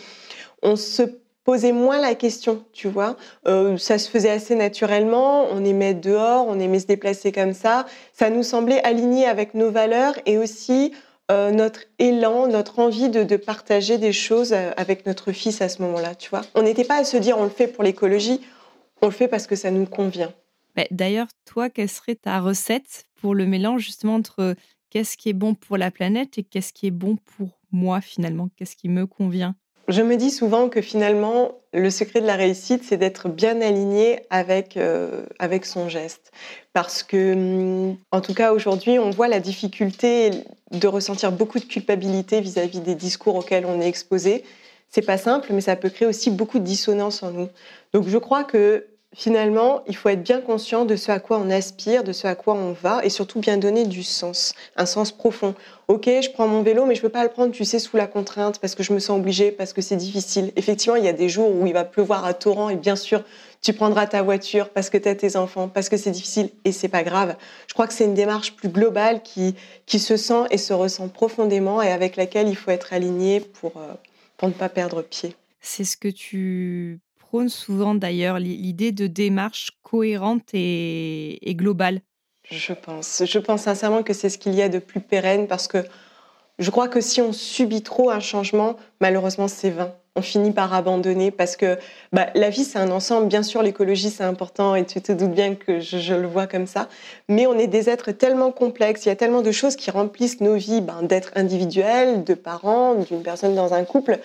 on 0.61 0.75
se 0.75 1.03
posait 1.45 1.71
moins 1.71 2.01
la 2.01 2.15
question, 2.15 2.65
tu 2.73 2.89
vois. 2.89 3.15
Euh, 3.47 3.77
ça 3.77 3.97
se 3.97 4.09
faisait 4.09 4.31
assez 4.31 4.55
naturellement, 4.55 5.45
on 5.51 5.63
aimait 5.63 5.93
dehors, 5.93 6.45
on 6.49 6.59
aimait 6.59 6.79
se 6.79 6.87
déplacer 6.87 7.31
comme 7.31 7.53
ça. 7.53 7.85
Ça 8.11 8.29
nous 8.29 8.43
semblait 8.43 8.83
aligné 8.83 9.25
avec 9.25 9.53
nos 9.53 9.71
valeurs 9.71 10.15
et 10.25 10.37
aussi 10.37 10.91
euh, 11.31 11.51
notre 11.51 11.81
élan, 11.97 12.47
notre 12.47 12.79
envie 12.79 13.09
de, 13.09 13.23
de, 13.23 13.37
partager 13.37 13.97
des 13.97 14.11
choses 14.11 14.53
euh, 14.53 14.71
avec 14.75 15.05
notre 15.05 15.31
fils 15.31 15.61
à 15.61 15.69
ce 15.69 15.81
moment-là, 15.83 16.13
tu 16.13 16.29
vois. 16.29 16.41
On 16.55 16.63
n'était 16.63 16.83
pas 16.83 16.97
à 16.97 17.03
se 17.03 17.15
dire 17.15 17.37
on 17.37 17.43
le 17.43 17.49
fait 17.49 17.67
pour 17.67 17.83
l'écologie, 17.83 18.41
on 19.01 19.07
le 19.07 19.11
fait 19.11 19.27
parce 19.27 19.47
que 19.47 19.55
ça 19.55 19.71
nous 19.71 19.85
convient. 19.85 20.33
D'ailleurs, 20.91 21.27
toi, 21.45 21.69
quelle 21.69 21.89
serait 21.89 22.15
ta 22.15 22.39
recette 22.39 23.05
pour 23.21 23.33
le 23.33 23.45
mélange 23.45 23.83
justement 23.83 24.15
entre 24.15 24.55
qu'est-ce 24.89 25.17
qui 25.17 25.29
est 25.29 25.33
bon 25.33 25.55
pour 25.55 25.77
la 25.77 25.91
planète 25.91 26.37
et 26.37 26.43
qu'est-ce 26.43 26.73
qui 26.73 26.87
est 26.87 26.91
bon 26.91 27.17
pour 27.37 27.59
moi 27.71 28.01
finalement? 28.01 28.49
Qu'est-ce 28.55 28.75
qui 28.75 28.89
me 28.89 29.07
convient? 29.07 29.55
Je 29.87 30.01
me 30.01 30.17
dis 30.17 30.31
souvent 30.31 30.67
que 30.67 30.81
finalement, 30.81 31.51
le 31.71 31.91
secret 31.91 32.19
de 32.19 32.25
la 32.25 32.35
réussite, 32.35 32.83
c'est 32.83 32.97
d'être 32.97 33.29
bien 33.29 33.61
aligné 33.61 34.21
avec, 34.31 34.77
euh, 34.77 35.27
avec 35.37 35.65
son 35.65 35.89
geste. 35.89 36.31
Parce 36.73 37.03
que, 37.03 37.33
hum, 37.33 37.97
en 38.11 38.19
tout 38.19 38.33
cas, 38.33 38.51
aujourd'hui, 38.51 38.97
on 38.97 39.11
voit 39.11 39.27
la 39.27 39.39
difficulté 39.39 40.31
de 40.71 40.87
ressentir 40.87 41.31
beaucoup 41.31 41.59
de 41.59 41.65
culpabilité 41.65 42.41
vis-à-vis 42.41 42.79
-vis 42.79 42.83
des 42.83 42.95
discours 42.95 43.35
auxquels 43.35 43.65
on 43.65 43.79
est 43.79 43.87
exposé. 43.87 44.43
C'est 44.89 45.01
pas 45.01 45.17
simple, 45.17 45.51
mais 45.51 45.61
ça 45.61 45.75
peut 45.75 45.89
créer 45.89 46.07
aussi 46.07 46.31
beaucoup 46.31 46.59
de 46.59 46.63
dissonance 46.63 47.21
en 47.23 47.31
nous. 47.31 47.49
Donc, 47.93 48.07
je 48.07 48.17
crois 48.17 48.43
que 48.43 48.85
finalement, 49.15 49.81
il 49.87 49.95
faut 49.95 50.09
être 50.09 50.21
bien 50.21 50.41
conscient 50.41 50.83
de 50.85 50.95
ce 50.95 51.11
à 51.11 51.19
quoi 51.19 51.37
on 51.37 51.49
aspire, 51.49 52.03
de 52.03 52.11
ce 52.11 52.27
à 52.27 52.35
quoi 52.35 52.53
on 52.53 52.73
va, 52.73 53.03
et 53.03 53.09
surtout 53.09 53.39
bien 53.39 53.57
donner 53.57 53.85
du 53.85 54.03
sens, 54.03 54.53
un 54.75 54.85
sens 54.85 55.11
profond. 55.11 55.55
Ok, 55.87 56.05
je 56.05 56.29
prends 56.31 56.47
mon 56.47 56.61
vélo, 56.61 56.85
mais 56.85 56.95
je 56.95 56.99
ne 56.99 57.03
veux 57.03 57.11
pas 57.11 57.23
le 57.23 57.29
prendre, 57.29 57.53
tu 57.53 57.63
sais, 57.63 57.79
sous 57.79 57.95
la 57.95 58.07
contrainte, 58.07 58.59
parce 58.59 58.75
que 58.75 58.83
je 58.83 58.91
me 58.91 58.99
sens 58.99 59.17
obligée, 59.17 59.51
parce 59.51 59.71
que 59.71 59.81
c'est 59.81 59.95
difficile. 59.95 60.51
Effectivement, 60.57 60.97
il 60.97 61.05
y 61.05 61.07
a 61.07 61.13
des 61.13 61.29
jours 61.29 61.49
où 61.49 61.65
il 61.65 61.73
va 61.73 61.85
pleuvoir 61.85 62.25
à 62.25 62.33
torrent, 62.33 62.69
et 62.69 62.75
bien 62.75 62.97
sûr, 62.97 63.23
tu 63.61 63.71
prendras 63.73 64.05
ta 64.05 64.21
voiture 64.21 64.69
parce 64.69 64.89
que 64.89 64.97
tu 64.97 65.07
as 65.07 65.15
tes 65.15 65.37
enfants, 65.37 65.69
parce 65.69 65.87
que 65.89 65.97
c'est 65.97 66.11
difficile, 66.11 66.49
et 66.65 66.73
c'est 66.73 66.89
pas 66.89 67.03
grave. 67.03 67.35
Je 67.67 67.73
crois 67.73 67.87
que 67.87 67.93
c'est 67.93 68.05
une 68.05 68.13
démarche 68.13 68.53
plus 68.55 68.69
globale 68.69 69.23
qui, 69.23 69.55
qui 69.85 69.99
se 69.99 70.17
sent 70.17 70.43
et 70.51 70.57
se 70.57 70.73
ressent 70.73 71.07
profondément, 71.07 71.81
et 71.81 71.89
avec 71.89 72.17
laquelle 72.17 72.49
il 72.49 72.55
faut 72.55 72.71
être 72.71 72.91
aligné 72.91 73.39
pour, 73.39 73.77
euh, 73.77 73.93
pour 74.37 74.47
ne 74.49 74.53
pas 74.53 74.69
perdre 74.69 75.01
pied. 75.01 75.35
C'est 75.61 75.83
ce 75.83 75.97
que 75.97 76.09
tu 76.09 76.99
souvent 77.47 77.95
d'ailleurs, 77.95 78.39
l'idée 78.39 78.91
de 78.91 79.07
démarche 79.07 79.71
cohérente 79.83 80.49
et, 80.53 81.39
globale. 81.49 82.01
Je 82.49 82.73
pense. 82.73 83.23
Je 83.25 83.39
pense 83.39 83.63
sincèrement 83.63 84.03
que 84.03 84.13
c'est 84.13 84.29
ce 84.29 84.37
qu'il 84.37 84.53
y 84.53 84.61
a 84.61 84.69
de 84.69 84.79
plus 84.79 85.01
pérenne 85.01 85.47
parce 85.47 85.67
que 85.67 85.79
je 86.59 86.71
crois 86.71 86.87
que 86.87 87.01
si 87.01 87.21
on 87.21 87.33
subit 87.33 87.81
trop 87.81 88.09
un 88.09 88.19
changement, 88.19 88.75
malheureusement, 89.01 89.47
c'est 89.47 89.69
vain. 89.69 89.93
On 90.17 90.21
finit 90.21 90.51
par 90.51 90.73
abandonner 90.73 91.29
parce 91.29 91.57
que 91.57 91.77
bah, 92.13 92.27
la 92.35 92.49
vie, 92.49 92.63
c'est 92.63 92.79
un 92.79 92.89
ensemble. 92.91 93.27
Bien 93.27 93.43
sûr, 93.43 93.61
l'écologie, 93.61 94.09
c'est 94.09 94.23
important 94.23 94.73
et 94.73 94.85
tu 94.85 95.01
te 95.01 95.11
doutes 95.11 95.33
bien 95.33 95.55
que 95.55 95.81
je, 95.81 96.13
le 96.13 96.25
vois 96.25 96.47
comme 96.47 96.67
ça. 96.67 96.87
Mais 97.27 97.47
on 97.47 97.57
est 97.59 97.67
des 97.67 97.89
êtres 97.89 98.11
tellement 98.11 98.51
complexes. 98.51 99.05
Il 99.05 99.09
y 99.09 99.11
a 99.11 99.17
tellement 99.17 99.41
de 99.41 99.51
choses 99.51 99.75
qui 99.75 99.91
remplissent 99.91 100.39
nos 100.39 100.55
vies 100.55 100.79
ben, 100.79 101.01
d'êtres 101.03 101.31
individuels, 101.35 102.23
de 102.23 102.33
parents, 102.33 102.95
d'une 102.95 103.23
personne 103.23 103.55
dans 103.55 103.73
un 103.73 103.83
couple, 103.83 104.19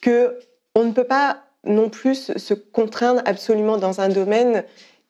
que 0.00 0.38
on 0.74 0.84
ne 0.84 0.92
peut 0.92 1.04
pas 1.04 1.40
non 1.66 1.90
plus 1.90 2.32
se 2.36 2.54
contraindre 2.54 3.20
absolument 3.26 3.76
dans 3.76 4.00
un 4.00 4.08
domaine 4.08 4.64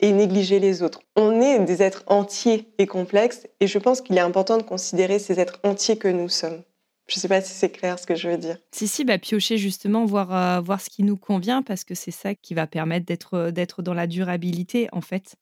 et 0.05 0.13
négliger 0.13 0.61
les 0.61 0.83
autres. 0.83 1.01
On 1.17 1.41
est 1.41 1.59
des 1.61 1.83
êtres 1.83 2.05
entiers 2.09 2.69
et 2.77 2.87
complexes 2.87 3.47
et 3.61 3.67
je 3.67 3.79
pense 3.79 4.03
qu'il 4.03 4.19
est 4.19 4.21
important 4.21 4.59
de 4.59 4.63
considérer 4.63 5.19
ces 5.19 5.41
êtres 5.41 5.61
entiers 5.65 5.97
que 5.97 6.09
nous 6.09 6.29
sommes. 6.29 6.63
Je 7.07 7.17
ne 7.17 7.21
sais 7.21 7.29
pas 7.29 7.41
si 7.41 7.55
c'est 7.55 7.71
clair 7.71 7.99
ce 7.99 8.07
que 8.07 8.15
je 8.15 8.29
veux 8.29 8.37
dire. 8.37 8.59
Si, 8.71 8.87
si, 8.87 9.05
bah, 9.07 9.17
piocher 9.17 9.57
justement, 9.57 10.05
voir, 10.05 10.35
euh, 10.35 10.61
voir 10.61 10.83
ce 10.83 10.91
qui 10.91 11.05
nous 11.05 11.17
convient 11.17 11.63
parce 11.63 11.85
que 11.85 11.95
c'est 11.95 12.11
ça 12.11 12.35
qui 12.35 12.53
va 12.53 12.67
permettre 12.67 13.07
d'être, 13.07 13.51
d'être 13.51 13.81
dans 13.81 13.95
la 13.95 14.07
durabilité 14.07 14.89
en 14.93 15.01
fait. 15.01 15.37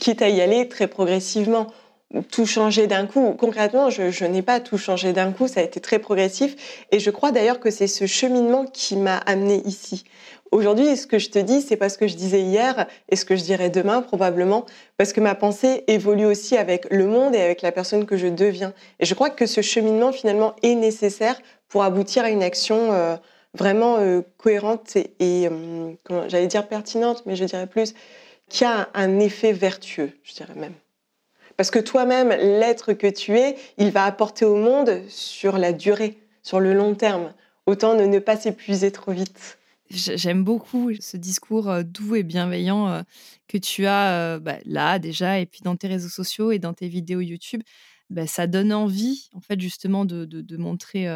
Quitte 0.00 0.22
à 0.22 0.30
y 0.30 0.40
aller 0.40 0.66
très 0.68 0.88
progressivement. 0.88 1.66
Tout 2.30 2.46
changé 2.46 2.86
d'un 2.86 3.06
coup. 3.06 3.34
Concrètement, 3.38 3.90
je, 3.90 4.24
n'ai 4.24 4.42
pas 4.42 4.60
tout 4.60 4.78
changé 4.78 5.12
d'un 5.12 5.32
coup, 5.32 5.48
ça 5.48 5.60
a 5.60 5.62
été 5.62 5.80
très 5.80 5.98
progressif. 5.98 6.84
Et 6.92 6.98
je 6.98 7.10
crois 7.10 7.32
d'ailleurs 7.32 7.60
que 7.60 7.70
c'est 7.70 7.86
ce 7.86 8.06
cheminement 8.06 8.64
qui 8.64 8.96
m'a 8.96 9.18
amené 9.18 9.62
ici. 9.64 10.04
Aujourd'hui, 10.52 10.96
ce 10.96 11.06
que 11.06 11.18
je 11.18 11.28
te 11.28 11.38
dis, 11.38 11.60
c'est 11.60 11.76
pas 11.76 11.88
ce 11.88 11.98
que 11.98 12.06
je 12.06 12.14
disais 12.14 12.40
hier 12.40 12.86
et 13.08 13.16
ce 13.16 13.24
que 13.24 13.34
je 13.34 13.42
dirai 13.42 13.68
demain 13.68 14.00
probablement, 14.00 14.64
parce 14.96 15.12
que 15.12 15.20
ma 15.20 15.34
pensée 15.34 15.82
évolue 15.88 16.24
aussi 16.24 16.56
avec 16.56 16.86
le 16.90 17.06
monde 17.06 17.34
et 17.34 17.40
avec 17.40 17.62
la 17.62 17.72
personne 17.72 18.06
que 18.06 18.16
je 18.16 18.28
deviens. 18.28 18.72
Et 19.00 19.06
je 19.06 19.14
crois 19.14 19.30
que 19.30 19.46
ce 19.46 19.60
cheminement 19.60 20.12
finalement 20.12 20.54
est 20.62 20.76
nécessaire 20.76 21.40
pour 21.68 21.82
aboutir 21.82 22.24
à 22.24 22.30
une 22.30 22.44
action 22.44 22.92
euh, 22.92 23.16
vraiment 23.54 23.96
euh, 23.98 24.22
cohérente 24.38 24.96
et, 24.96 25.48
euh, 25.50 25.92
j'allais 26.28 26.46
dire 26.46 26.68
pertinente, 26.68 27.24
mais 27.26 27.34
je 27.34 27.44
dirais 27.44 27.66
plus 27.66 27.94
qui 28.48 28.64
a 28.64 28.88
un 28.94 29.18
effet 29.18 29.52
vertueux, 29.52 30.12
je 30.22 30.34
dirais 30.34 30.54
même. 30.54 30.74
Parce 31.56 31.70
que 31.70 31.78
toi-même, 31.78 32.30
l'être 32.30 32.92
que 32.92 33.06
tu 33.06 33.36
es, 33.36 33.56
il 33.78 33.90
va 33.90 34.04
apporter 34.04 34.44
au 34.44 34.56
monde 34.56 35.02
sur 35.08 35.58
la 35.58 35.72
durée, 35.72 36.18
sur 36.42 36.60
le 36.60 36.74
long 36.74 36.94
terme. 36.94 37.32
Autant 37.66 37.96
de 37.96 38.04
ne 38.04 38.18
pas 38.18 38.36
s'épuiser 38.36 38.92
trop 38.92 39.12
vite. 39.12 39.58
J'aime 39.90 40.42
beaucoup 40.42 40.92
ce 40.98 41.16
discours 41.16 41.70
euh, 41.70 41.82
doux 41.82 42.16
et 42.16 42.24
bienveillant 42.24 42.88
euh, 42.88 43.02
que 43.46 43.56
tu 43.56 43.86
as 43.86 44.34
euh, 44.34 44.40
bah, 44.40 44.58
là 44.64 44.98
déjà 44.98 45.38
et 45.38 45.46
puis 45.46 45.60
dans 45.62 45.76
tes 45.76 45.86
réseaux 45.86 46.08
sociaux 46.08 46.50
et 46.50 46.58
dans 46.58 46.74
tes 46.74 46.88
vidéos 46.88 47.20
YouTube. 47.20 47.62
Bah, 48.10 48.26
ça 48.26 48.46
donne 48.46 48.72
envie 48.72 49.28
en 49.34 49.40
fait 49.40 49.60
justement 49.60 50.04
de, 50.04 50.56
montrer, 50.56 51.08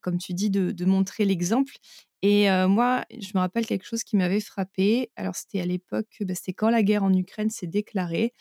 comme 0.00 0.18
tu 0.18 0.34
dis, 0.34 0.50
de 0.50 0.84
montrer 0.84 1.24
l'exemple. 1.24 1.74
Et 2.22 2.48
moi, 2.68 3.04
je 3.10 3.32
me 3.34 3.40
rappelle 3.40 3.66
quelque 3.66 3.84
chose 3.86 4.02
qui 4.02 4.16
m'avait 4.16 4.40
frappé. 4.40 5.10
Alors, 5.16 5.34
c'était 5.36 5.60
à 5.60 5.66
l'époque, 5.66 6.06
bah, 6.22 6.34
c'était 6.34 6.54
quand 6.54 6.70
la 6.70 6.82
guerre 6.82 7.04
en 7.04 7.12
Ukraine 7.12 7.50
s'est 7.50 7.66
déclarée. 7.66 8.32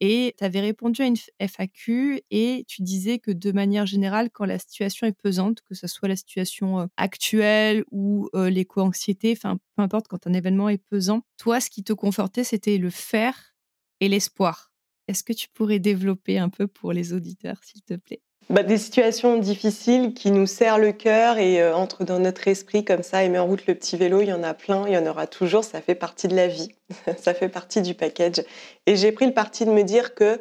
Et 0.00 0.34
tu 0.38 0.44
avais 0.44 0.60
répondu 0.60 1.02
à 1.02 1.06
une 1.06 1.16
FAQ 1.38 2.22
et 2.30 2.64
tu 2.68 2.82
disais 2.82 3.18
que 3.18 3.30
de 3.30 3.52
manière 3.52 3.86
générale, 3.86 4.30
quand 4.30 4.44
la 4.44 4.58
situation 4.58 5.06
est 5.06 5.12
pesante, 5.20 5.60
que 5.62 5.74
ce 5.74 5.86
soit 5.86 6.08
la 6.08 6.16
situation 6.16 6.88
actuelle 6.96 7.84
ou 7.90 8.28
l'éco-anxiété, 8.34 9.32
enfin, 9.36 9.58
peu 9.76 9.82
importe, 9.82 10.08
quand 10.08 10.26
un 10.26 10.32
événement 10.32 10.68
est 10.68 10.78
pesant, 10.78 11.22
toi, 11.36 11.60
ce 11.60 11.70
qui 11.70 11.84
te 11.84 11.92
confortait, 11.92 12.44
c'était 12.44 12.78
le 12.78 12.90
faire 12.90 13.54
et 14.00 14.08
l'espoir. 14.08 14.72
Est-ce 15.08 15.24
que 15.24 15.32
tu 15.32 15.48
pourrais 15.48 15.78
développer 15.78 16.38
un 16.38 16.48
peu 16.50 16.66
pour 16.68 16.92
les 16.92 17.12
auditeurs, 17.12 17.62
s'il 17.64 17.82
te 17.82 17.94
plaît? 17.94 18.20
Bah, 18.50 18.62
des 18.62 18.78
situations 18.78 19.36
difficiles 19.36 20.14
qui 20.14 20.30
nous 20.30 20.46
serrent 20.46 20.78
le 20.78 20.92
cœur 20.92 21.36
et 21.38 21.60
euh, 21.60 21.74
entrent 21.74 22.04
dans 22.04 22.18
notre 22.18 22.48
esprit 22.48 22.84
comme 22.84 23.02
ça 23.02 23.22
et 23.22 23.28
met 23.28 23.38
en 23.38 23.46
route 23.46 23.66
le 23.66 23.74
petit 23.74 23.96
vélo. 23.96 24.22
Il 24.22 24.28
y 24.28 24.32
en 24.32 24.42
a 24.42 24.54
plein, 24.54 24.86
il 24.86 24.94
y 24.94 24.96
en 24.96 25.06
aura 25.06 25.26
toujours. 25.26 25.64
Ça 25.64 25.82
fait 25.82 25.94
partie 25.94 26.28
de 26.28 26.36
la 26.36 26.48
vie, 26.48 26.74
ça 27.18 27.34
fait 27.34 27.50
partie 27.50 27.82
du 27.82 27.94
package. 27.94 28.42
Et 28.86 28.96
j'ai 28.96 29.12
pris 29.12 29.26
le 29.26 29.34
parti 29.34 29.66
de 29.66 29.70
me 29.70 29.82
dire 29.82 30.14
que 30.14 30.40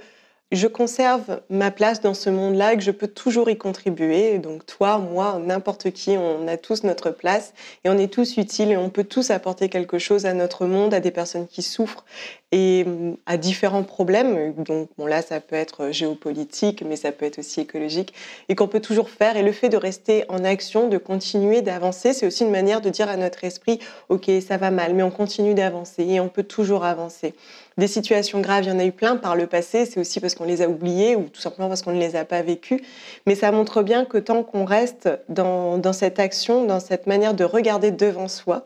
je 0.53 0.67
conserve 0.67 1.41
ma 1.49 1.71
place 1.71 1.99
dans 1.99 2.13
ce 2.13 2.29
monde-là 2.29 2.73
et 2.73 2.77
que 2.77 2.83
je 2.83 2.91
peux 2.91 3.09
toujours 3.09 3.49
y 3.49 3.57
contribuer. 3.57 4.37
Donc 4.39 4.65
toi, 4.65 4.97
moi, 4.97 5.41
n'importe 5.43 5.91
qui, 5.91 6.11
on 6.11 6.47
a 6.47 6.55
tous 6.55 6.83
notre 6.83 7.11
place 7.11 7.53
et 7.83 7.89
on 7.89 7.97
est 7.97 8.11
tous 8.11 8.37
utiles 8.37 8.71
et 8.71 8.77
on 8.77 8.89
peut 8.89 9.03
tous 9.03 9.29
apporter 9.29 9.67
quelque 9.67 9.99
chose 9.99 10.25
à 10.25 10.33
notre 10.33 10.65
monde, 10.65 10.93
à 10.93 11.01
des 11.01 11.11
personnes 11.11 11.47
qui 11.47 11.61
souffrent 11.61 12.05
et 12.53 12.85
à 13.25 13.35
différents 13.35 13.83
problèmes. 13.83 14.53
Donc 14.53 14.87
bon, 14.97 15.05
là, 15.05 15.21
ça 15.21 15.41
peut 15.41 15.57
être 15.57 15.91
géopolitique, 15.91 16.81
mais 16.81 16.95
ça 16.95 17.11
peut 17.11 17.25
être 17.25 17.39
aussi 17.39 17.59
écologique 17.59 18.13
et 18.47 18.55
qu'on 18.55 18.69
peut 18.69 18.79
toujours 18.79 19.09
faire. 19.09 19.35
Et 19.35 19.43
le 19.43 19.51
fait 19.51 19.67
de 19.67 19.77
rester 19.77 20.23
en 20.29 20.45
action, 20.45 20.87
de 20.87 20.97
continuer 20.97 21.61
d'avancer, 21.61 22.13
c'est 22.13 22.25
aussi 22.25 22.45
une 22.45 22.51
manière 22.51 22.79
de 22.79 22.89
dire 22.89 23.09
à 23.09 23.17
notre 23.17 23.43
esprit, 23.43 23.79
OK, 24.07 24.31
ça 24.47 24.55
va 24.55 24.71
mal, 24.71 24.93
mais 24.93 25.03
on 25.03 25.11
continue 25.11 25.55
d'avancer 25.55 26.05
et 26.05 26.21
on 26.21 26.29
peut 26.29 26.43
toujours 26.43 26.85
avancer. 26.85 27.33
Des 27.77 27.87
situations 27.87 28.41
graves, 28.41 28.63
il 28.63 28.69
y 28.69 28.71
en 28.71 28.79
a 28.79 28.85
eu 28.85 28.91
plein 28.91 29.17
par 29.17 29.35
le 29.35 29.45
passé, 29.45 29.85
c'est 29.85 29.99
aussi 29.99 30.19
parce 30.19 30.33
qu'on 30.33 30.45
les 30.45 30.63
a 30.63 30.67
oubliées 30.67 31.15
ou 31.15 31.23
tout 31.23 31.39
simplement 31.41 31.67
parce 31.67 31.83
qu'on 31.83 31.91
ne 31.91 31.99
les 31.99 32.15
a 32.15 32.25
pas 32.25 32.41
vécues. 32.41 32.81
Mais 33.27 33.35
ça 33.35 33.51
montre 33.51 33.83
bien 33.83 34.03
que 34.03 34.17
tant 34.17 34.43
qu'on 34.43 34.65
reste 34.65 35.09
dans, 35.29 35.77
dans 35.77 35.93
cette 35.93 36.19
action, 36.19 36.65
dans 36.65 36.79
cette 36.79 37.05
manière 37.05 37.35
de 37.35 37.43
regarder 37.43 37.91
devant 37.91 38.27
soi, 38.27 38.65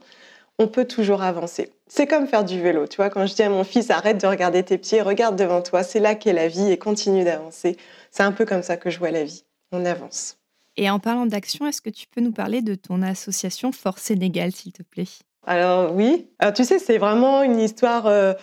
on 0.60 0.68
peut 0.68 0.86
toujours 0.86 1.24
avancer. 1.24 1.74
C'est 1.88 2.08
comme 2.08 2.26
faire 2.26 2.46
du 2.46 2.62
vélo, 2.62 2.88
tu 2.88 2.98
vois, 2.98 3.10
quand 3.10 3.26
je 3.26 3.34
dis 3.34 3.44
à 3.44 3.50
mon 3.50 3.66
fils 3.66 3.90
arrête 3.90 4.22
de 4.22 4.28
regarder 4.28 4.64
tes 4.64 4.78
pieds, 4.78 5.02
regarde 5.02 5.36
devant 5.36 5.62
toi, 5.62 5.84
c'est 5.84 6.00
là 6.00 6.16
qu'est 6.16 6.32
la 6.32 6.48
vie 6.48 6.72
et 6.72 6.78
continue 6.78 7.26
d'avancer. 7.26 7.76
C'est 8.12 8.24
un 8.24 8.32
peu 8.32 8.46
comme 8.46 8.64
ça 8.64 8.78
que 8.78 8.90
je 8.90 8.98
vois 8.98 9.12
la 9.12 9.26
vie. 9.26 9.44
On 9.74 9.84
avance. 9.84 10.38
Et 10.78 10.90
en 10.90 11.00
parlant 11.00 11.26
d'action, 11.26 11.68
est-ce 11.68 11.82
que 11.82 11.90
tu 11.90 12.06
peux 12.08 12.22
nous 12.22 12.32
parler 12.32 12.62
de 12.62 12.76
ton 12.76 13.02
association 13.02 13.74
Force 13.74 14.04
Sénégal, 14.04 14.54
s'il 14.54 14.72
te 14.72 14.84
plaît? 14.84 15.08
Alors 15.46 15.94
oui, 15.94 16.28
alors 16.40 16.54
tu 16.54 16.64
sais, 16.64 16.80
c'est 16.80 16.98
vraiment 16.98 17.42
une 17.42 17.60
histoire 17.60 18.06
euh, 18.06 18.34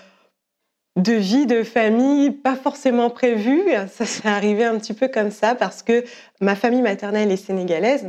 de 0.99 1.13
vie, 1.13 1.47
de 1.47 1.63
famille, 1.63 2.33
pas 2.33 2.57
forcément 2.57 3.09
prévu. 3.09 3.63
Ça 3.89 4.05
s'est 4.05 4.29
arrivé 4.29 4.65
un 4.65 4.77
petit 4.79 4.95
peu 4.95 5.07
comme 5.07 5.31
ça 5.31 5.55
parce 5.55 5.83
que 5.83 6.05
ma 6.41 6.57
famille 6.57 6.83
maternelle 6.83 7.31
est 7.31 7.37
sénégalaise. 7.37 8.05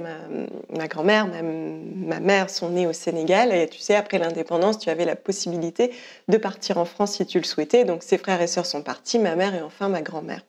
Ma, 0.76 0.88
grand-mère, 0.88 1.28
ma, 1.28 2.20
mère 2.20 2.50
sont 2.50 2.70
nées 2.70 2.88
au 2.88 2.94
Sénégal. 2.94 3.54
Et 3.54 3.68
tu 3.68 3.78
sais, 3.78 3.96
après 3.96 4.18
l'indépendance, 4.18 4.80
tu 4.80 4.90
avais 4.90 5.06
la 5.06 5.16
possibilité 5.16 5.92
de 6.28 6.38
partir 6.38 6.80
en 6.80 6.86
France 6.86 7.14
si 7.14 7.26
tu 7.28 7.38
le 7.38 7.46
souhaitais. 7.46 7.86
Donc 7.86 8.02
ses 8.02 8.18
frères 8.18 8.42
et 8.42 8.48
sœurs 8.48 8.66
sont 8.66 8.82
partis, 8.82 9.20
ma 9.20 9.36
mère 9.36 9.54
et 9.54 9.62
enfin 9.62 9.88
ma 9.88 10.02
grand-mère. 10.02 10.42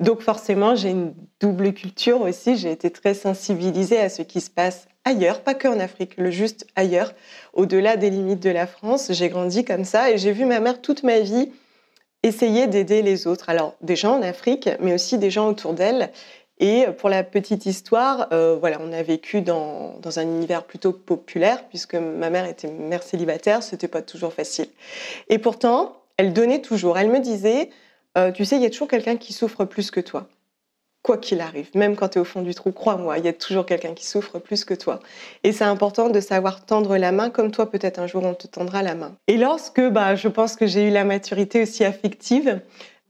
Donc 0.00 0.22
forcément, 0.22 0.74
j'ai 0.74 0.90
une 0.90 1.14
double 1.40 1.72
culture 1.72 2.20
aussi. 2.22 2.56
J'ai 2.56 2.72
été 2.72 2.90
très 2.90 3.14
sensibilisée 3.14 4.00
à 4.00 4.08
ce 4.08 4.22
qui 4.22 4.40
se 4.40 4.50
passe 4.50 4.88
ailleurs, 5.04 5.42
pas 5.42 5.54
que 5.54 5.68
en 5.68 5.78
Afrique, 5.78 6.16
le 6.16 6.30
juste 6.30 6.66
ailleurs, 6.74 7.12
au-delà 7.52 7.96
des 7.96 8.10
limites 8.10 8.42
de 8.42 8.50
la 8.50 8.66
France. 8.66 9.12
J'ai 9.12 9.28
grandi 9.28 9.64
comme 9.64 9.84
ça 9.84 10.10
et 10.10 10.18
j'ai 10.18 10.32
vu 10.32 10.46
ma 10.46 10.58
mère 10.58 10.80
toute 10.80 11.04
ma 11.04 11.20
vie 11.20 11.50
essayer 12.22 12.66
d'aider 12.66 13.02
les 13.02 13.26
autres. 13.26 13.48
Alors 13.48 13.74
des 13.80 13.96
gens 13.96 14.18
en 14.18 14.22
Afrique, 14.22 14.68
mais 14.80 14.94
aussi 14.94 15.18
des 15.18 15.30
gens 15.30 15.48
autour 15.48 15.74
d'elle. 15.74 16.10
Et 16.58 16.84
pour 16.98 17.08
la 17.08 17.24
petite 17.24 17.64
histoire, 17.64 18.28
euh, 18.32 18.56
voilà, 18.60 18.78
on 18.82 18.92
a 18.92 19.02
vécu 19.02 19.40
dans, 19.40 19.96
dans, 20.02 20.18
un 20.18 20.22
univers 20.22 20.64
plutôt 20.64 20.92
populaire, 20.92 21.66
puisque 21.68 21.94
ma 21.94 22.28
mère 22.28 22.44
était 22.44 22.68
mère 22.68 23.02
célibataire, 23.02 23.62
c'était 23.62 23.88
pas 23.88 24.02
toujours 24.02 24.34
facile. 24.34 24.66
Et 25.30 25.38
pourtant, 25.38 25.96
elle 26.18 26.34
donnait 26.34 26.60
toujours. 26.60 26.98
Elle 26.98 27.10
me 27.10 27.20
disait, 27.20 27.70
euh, 28.18 28.30
tu 28.30 28.44
sais, 28.44 28.56
il 28.56 28.62
y 28.62 28.66
a 28.66 28.70
toujours 28.70 28.88
quelqu'un 28.88 29.16
qui 29.16 29.32
souffre 29.32 29.64
plus 29.64 29.90
que 29.90 30.00
toi 30.00 30.28
quoi 31.02 31.16
qu'il 31.16 31.40
arrive, 31.40 31.70
même 31.74 31.96
quand 31.96 32.10
tu 32.10 32.18
es 32.18 32.20
au 32.20 32.24
fond 32.24 32.42
du 32.42 32.54
trou, 32.54 32.72
crois-moi, 32.72 33.18
il 33.18 33.24
y 33.24 33.28
a 33.28 33.32
toujours 33.32 33.64
quelqu'un 33.64 33.94
qui 33.94 34.06
souffre 34.06 34.38
plus 34.38 34.64
que 34.64 34.74
toi. 34.74 35.00
Et 35.44 35.52
c'est 35.52 35.64
important 35.64 36.10
de 36.10 36.20
savoir 36.20 36.64
tendre 36.66 36.96
la 36.96 37.10
main, 37.10 37.30
comme 37.30 37.50
toi 37.50 37.70
peut-être 37.70 37.98
un 37.98 38.06
jour 38.06 38.24
on 38.24 38.34
te 38.34 38.46
tendra 38.46 38.82
la 38.82 38.94
main. 38.94 39.12
Et 39.26 39.36
lorsque 39.36 39.80
bah, 39.80 40.14
je 40.14 40.28
pense 40.28 40.56
que 40.56 40.66
j'ai 40.66 40.88
eu 40.88 40.90
la 40.90 41.04
maturité 41.04 41.62
aussi 41.62 41.84
affective, 41.84 42.60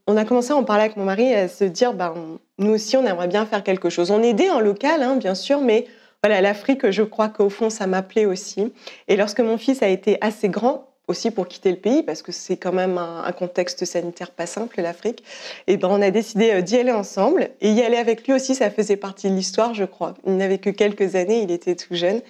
on 0.06 0.16
a 0.16 0.25
commencé 0.25 0.52
à 0.52 0.56
en 0.56 0.64
parler 0.64 0.85
avec 0.85 0.97
mon 0.97 1.04
mari, 1.04 1.35
à 1.35 1.49
se 1.49 1.64
dire, 1.64 1.94
bah, 1.94 2.14
nous 2.59 2.70
aussi 2.70 2.97
on 2.97 3.04
aimerait 3.04 3.28
bien 3.28 3.44
faire 3.47 3.64
quelque 3.64 3.90
chose. 3.90 4.11
On 4.11 4.23
aidait 4.23 4.50
en 4.50 4.61
local, 4.61 5.02
hein, 5.02 5.16
bien 5.16 5.35
sûr, 5.35 5.61
mais 5.61 5.87
voilà, 6.23 6.40
l'Afrique, 6.40 6.90
je 6.90 7.02
crois 7.02 7.28
qu'au 7.28 7.49
fond, 7.49 7.70
ça 7.70 7.87
m'appelait 7.87 8.26
aussi. 8.26 8.73
Et 9.09 9.16
lorsque 9.16 9.40
mon 9.40 9.56
fils 9.56 9.82
a 9.82 9.88
été 9.88 10.18
assez 10.20 10.49
grand, 10.49 10.89
aussi 11.11 11.31
pour 11.31 11.47
quitter 11.47 11.71
le 11.71 11.76
pays 11.76 12.02
parce 12.02 12.23
que 12.23 12.33
c'est 12.33 12.57
quand 12.57 12.73
même 12.73 12.97
un, 12.99 13.31
contexte 13.33 13.85
sanitaire 13.85 14.31
pas 14.31 14.47
simple 14.47 14.81
l'Afrique. 14.81 15.23
Et 15.67 15.76
ben 15.76 15.88
on 15.90 16.00
a 16.00 16.11
décidé 16.11 16.52
euh, 16.52 16.61
d'y 16.62 16.76
aller 16.76 16.93
ensemble 16.93 17.50
et 17.61 17.71
y 17.71 17.83
aller 17.83 17.97
avec 17.97 18.26
lui 18.26 18.33
aussi 18.33 18.55
ça 18.55 18.71
faisait 18.71 18.97
partie 18.97 19.29
de 19.29 19.35
l'histoire 19.35 19.75
je 19.75 19.85
crois. 19.85 20.14
Il 20.26 20.37
n'avait 20.37 20.59
que 20.59 20.71
quelques 20.71 21.14
années, 21.17 21.43
il 21.43 21.50
était 21.50 21.75
tout 21.75 21.95
jeune. 21.95 22.21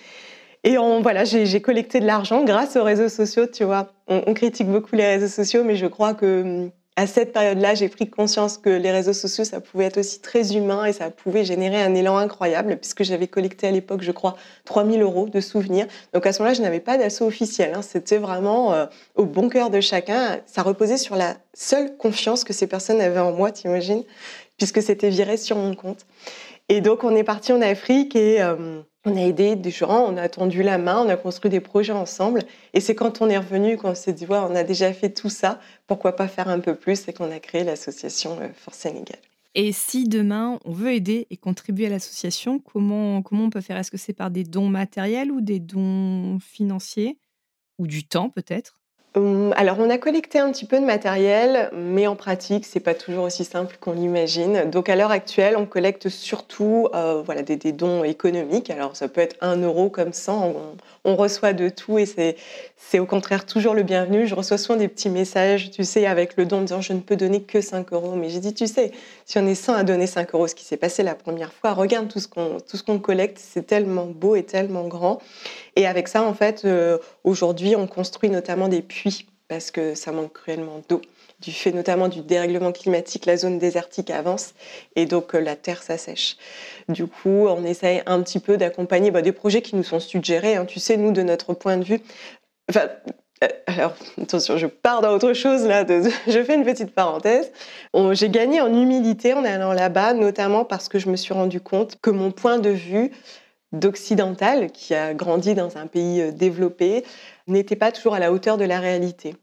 Et 0.62 0.76
on, 0.76 1.00
voilà, 1.00 1.24
j'ai 1.24 1.62
collecté 1.62 2.00
de 2.00 2.06
l'argent 2.06 2.44
grâce 2.44 2.76
aux 2.76 2.84
réseaux 2.84 3.08
sociaux, 3.08 3.46
tu 3.46 3.64
vois. 3.64 3.92
On, 4.08 4.22
on, 4.26 4.34
critique 4.34 4.68
beaucoup 4.68 4.94
les 4.94 5.06
réseaux 5.06 5.28
sociaux, 5.28 5.64
mais 5.64 5.76
je 5.76 5.86
crois 5.86 6.12
que 6.12 6.42
hum, 6.42 6.70
à 6.96 7.06
cette 7.06 7.32
période-là, 7.32 7.74
j'ai 7.74 7.88
pris 7.88 8.10
conscience 8.10 8.58
que 8.58 8.68
les 8.68 8.90
réseaux 8.90 9.12
sociaux, 9.12 9.44
ça 9.44 9.60
pouvait 9.60 9.84
être 9.84 9.98
aussi 9.98 10.20
très 10.20 10.54
humain 10.54 10.84
et 10.84 10.92
ça 10.92 11.10
pouvait 11.10 11.44
générer 11.44 11.80
un 11.80 11.94
élan 11.94 12.16
incroyable, 12.16 12.76
puisque 12.76 13.04
j'avais 13.04 13.26
collecté 13.26 13.68
à 13.68 13.70
l'époque, 13.70 14.02
je 14.02 14.12
crois, 14.12 14.36
3000 14.64 15.00
euros 15.00 15.28
de 15.28 15.40
souvenirs. 15.40 15.86
Donc 16.12 16.26
à 16.26 16.32
ce 16.32 16.40
moment-là, 16.40 16.54
je 16.54 16.62
n'avais 16.62 16.80
pas 16.80 16.98
d'assaut 16.98 17.26
officiel. 17.26 17.72
Hein. 17.74 17.82
C'était 17.82 18.18
vraiment 18.18 18.74
euh, 18.74 18.86
au 19.14 19.24
bon 19.24 19.48
cœur 19.48 19.70
de 19.70 19.80
chacun. 19.80 20.40
Ça 20.46 20.62
reposait 20.62 20.98
sur 20.98 21.16
la 21.16 21.36
seule 21.54 21.96
confiance 21.96 22.44
que 22.44 22.52
ces 22.52 22.66
personnes 22.66 23.00
avaient 23.00 23.20
en 23.20 23.32
moi, 23.32 23.50
t'imagines, 23.50 24.04
puisque 24.58 24.82
c'était 24.82 25.10
viré 25.10 25.36
sur 25.36 25.56
mon 25.56 25.74
compte. 25.74 26.04
Et 26.68 26.80
donc 26.80 27.04
on 27.04 27.14
est 27.14 27.24
parti 27.24 27.52
en 27.52 27.62
Afrique 27.62 28.14
et... 28.14 28.42
Euh, 28.42 28.82
on 29.04 29.16
a 29.16 29.20
aidé 29.20 29.56
des 29.56 29.70
gens, 29.70 30.06
on 30.08 30.16
a 30.16 30.28
tendu 30.28 30.62
la 30.62 30.78
main, 30.78 31.02
on 31.04 31.08
a 31.08 31.16
construit 31.16 31.50
des 31.50 31.60
projets 31.60 31.92
ensemble. 31.92 32.42
Et 32.74 32.80
c'est 32.80 32.94
quand 32.94 33.22
on 33.22 33.28
est 33.28 33.38
revenu 33.38 33.76
qu'on 33.76 33.94
s'est 33.94 34.12
dit, 34.12 34.26
on 34.28 34.54
a 34.54 34.62
déjà 34.62 34.92
fait 34.92 35.10
tout 35.10 35.30
ça, 35.30 35.60
pourquoi 35.86 36.16
pas 36.16 36.28
faire 36.28 36.48
un 36.48 36.60
peu 36.60 36.74
plus 36.74 37.08
Et 37.08 37.12
qu'on 37.12 37.30
a 37.30 37.38
créé 37.38 37.64
l'association 37.64 38.38
euh, 38.40 38.48
Force 38.54 38.78
Sénégal. 38.78 39.18
Et 39.54 39.72
si 39.72 40.04
demain 40.04 40.60
on 40.64 40.72
veut 40.72 40.92
aider 40.92 41.26
et 41.30 41.36
contribuer 41.36 41.86
à 41.86 41.90
l'association, 41.90 42.58
comment, 42.60 43.22
comment 43.22 43.44
on 43.44 43.50
peut 43.50 43.60
faire? 43.60 43.76
Est-ce 43.76 43.90
que 43.90 43.96
c'est 43.96 44.12
par 44.12 44.30
des 44.30 44.44
dons 44.44 44.68
matériels 44.68 45.32
ou 45.32 45.40
des 45.40 45.58
dons 45.58 46.38
financiers? 46.40 47.18
Ou 47.78 47.86
du 47.86 48.06
temps 48.06 48.28
peut-être? 48.28 48.79
Alors, 49.12 49.76
on 49.80 49.90
a 49.90 49.98
collecté 49.98 50.38
un 50.38 50.52
petit 50.52 50.66
peu 50.66 50.78
de 50.78 50.84
matériel, 50.84 51.68
mais 51.74 52.06
en 52.06 52.14
pratique, 52.14 52.64
c'est 52.64 52.78
pas 52.78 52.94
toujours 52.94 53.24
aussi 53.24 53.44
simple 53.44 53.76
qu'on 53.80 53.92
l'imagine. 53.92 54.70
Donc, 54.70 54.88
à 54.88 54.94
l'heure 54.94 55.10
actuelle, 55.10 55.56
on 55.56 55.66
collecte 55.66 56.08
surtout 56.08 56.86
euh, 56.94 57.20
voilà, 57.24 57.42
des, 57.42 57.72
dons 57.72 58.04
économiques. 58.04 58.70
Alors, 58.70 58.94
ça 58.94 59.08
peut 59.08 59.20
être 59.20 59.34
un 59.40 59.56
euro 59.56 59.90
comme 59.90 60.12
ça. 60.12 60.32
On, 61.04 61.16
reçoit 61.16 61.52
de 61.52 61.68
tout 61.68 61.98
et 61.98 62.06
c'est 62.06 62.98
au 63.00 63.04
contraire 63.04 63.44
toujours 63.44 63.74
le 63.74 63.82
bienvenu. 63.82 64.28
Je 64.28 64.34
reçois 64.36 64.58
souvent 64.58 64.78
des 64.78 64.86
petits 64.86 65.10
messages, 65.10 65.72
tu 65.72 65.82
sais, 65.82 66.06
avec 66.06 66.36
le 66.36 66.46
don, 66.46 66.58
en 66.58 66.62
disant 66.62 66.80
je 66.80 66.92
ne 66.92 67.00
peux 67.00 67.16
donner 67.16 67.42
que 67.42 67.60
5 67.60 67.92
euros. 67.92 68.14
Mais 68.14 68.28
j'ai 68.28 68.38
dit, 68.38 68.54
tu 68.54 68.68
sais, 68.68 68.92
si 69.26 69.38
on 69.38 69.46
est 69.46 69.56
100 69.56 69.74
à 69.74 69.82
donner 69.82 70.06
5 70.06 70.32
euros, 70.34 70.46
ce 70.46 70.54
qui 70.54 70.64
s'est 70.64 70.76
passé 70.76 71.02
la 71.02 71.16
première 71.16 71.52
fois, 71.52 71.72
regarde 71.72 72.06
tout 72.06 72.20
ce 72.20 72.82
qu'on 72.82 72.98
collecte, 73.00 73.38
c'est 73.40 73.66
tellement 73.66 74.06
beau 74.06 74.36
et 74.36 74.44
tellement 74.44 74.86
grand. 74.86 75.20
Et 75.76 75.86
avec 75.86 76.08
ça, 76.08 76.22
en 76.22 76.34
fait, 76.34 76.64
euh, 76.64 76.98
aujourd'hui, 77.24 77.76
on 77.76 77.86
construit 77.86 78.30
notamment 78.30 78.68
des 78.68 78.82
puits 78.82 79.26
parce 79.48 79.70
que 79.70 79.94
ça 79.94 80.12
manque 80.12 80.32
cruellement 80.32 80.82
d'eau. 80.88 81.00
Du 81.40 81.52
fait 81.52 81.72
notamment 81.72 82.08
du 82.08 82.20
dérèglement 82.20 82.70
climatique, 82.70 83.24
la 83.24 83.36
zone 83.36 83.58
désertique 83.58 84.10
avance 84.10 84.52
et 84.94 85.06
donc 85.06 85.34
euh, 85.34 85.40
la 85.40 85.56
terre 85.56 85.82
s'assèche. 85.82 86.36
Du 86.88 87.06
coup, 87.06 87.48
on 87.48 87.64
essaye 87.64 88.02
un 88.06 88.22
petit 88.22 88.40
peu 88.40 88.58
d'accompagner 88.58 89.10
bah, 89.10 89.22
des 89.22 89.32
projets 89.32 89.62
qui 89.62 89.74
nous 89.74 89.82
sont 89.82 90.00
suggérés. 90.00 90.56
Hein. 90.56 90.66
Tu 90.66 90.78
sais, 90.80 90.96
nous, 90.96 91.12
de 91.12 91.22
notre 91.22 91.54
point 91.54 91.78
de 91.78 91.84
vue, 91.84 92.00
euh, 92.76 93.48
alors, 93.66 93.94
attention, 94.20 94.58
je 94.58 94.66
pars 94.66 95.00
dans 95.00 95.12
autre 95.14 95.32
chose 95.32 95.66
là. 95.66 95.86
je 96.26 96.44
fais 96.44 96.54
une 96.54 96.64
petite 96.64 96.94
parenthèse. 96.94 97.50
J'ai 98.12 98.28
gagné 98.28 98.60
en 98.60 98.68
humilité 98.68 99.32
en 99.32 99.44
allant 99.44 99.72
là-bas, 99.72 100.12
notamment 100.12 100.64
parce 100.64 100.88
que 100.88 100.98
je 100.98 101.08
me 101.08 101.16
suis 101.16 101.32
rendu 101.32 101.60
compte 101.60 101.96
que 102.02 102.10
mon 102.10 102.32
point 102.32 102.58
de 102.58 102.70
vue 102.70 103.12
d'occidental, 103.72 104.70
qui 104.70 104.94
a 104.94 105.14
grandi 105.14 105.54
dans 105.54 105.76
un 105.76 105.86
pays 105.86 106.20
euh, 106.20 106.32
développé, 106.32 107.04
n'était 107.46 107.76
pas 107.76 107.92
toujours 107.92 108.14
à 108.14 108.18
la 108.18 108.32
hauteur 108.32 108.56
de 108.56 108.64
la 108.64 108.80
réalité. 108.80 109.36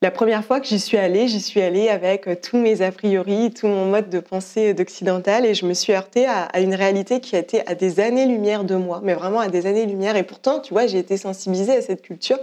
La 0.00 0.12
première 0.12 0.44
fois 0.44 0.60
que 0.60 0.66
j'y 0.68 0.78
suis 0.78 0.96
allée, 0.96 1.26
j'y 1.26 1.40
suis 1.40 1.60
allée 1.60 1.88
avec 1.88 2.28
euh, 2.28 2.36
tous 2.40 2.56
mes 2.56 2.82
a 2.82 2.92
priori, 2.92 3.52
tout 3.52 3.66
mon 3.66 3.86
mode 3.86 4.08
de 4.08 4.20
pensée 4.20 4.72
d'occidental, 4.72 5.44
et 5.44 5.54
je 5.54 5.66
me 5.66 5.74
suis 5.74 5.92
heurtée 5.92 6.24
à, 6.26 6.60
une 6.60 6.74
réalité 6.74 7.18
qui 7.18 7.34
été 7.34 7.66
à 7.66 7.74
des 7.74 7.98
années-lumière 7.98 8.62
de 8.62 8.76
moi, 8.76 9.00
mais 9.02 9.14
vraiment 9.14 9.40
à 9.40 9.48
des 9.48 9.66
années-lumière. 9.66 10.14
Et 10.14 10.22
pourtant, 10.22 10.60
tu 10.60 10.72
vois, 10.72 10.86
j'ai 10.86 10.98
été 10.98 11.16
sensibilisée 11.16 11.76
à 11.76 11.82
cette 11.82 12.02
culture. 12.02 12.38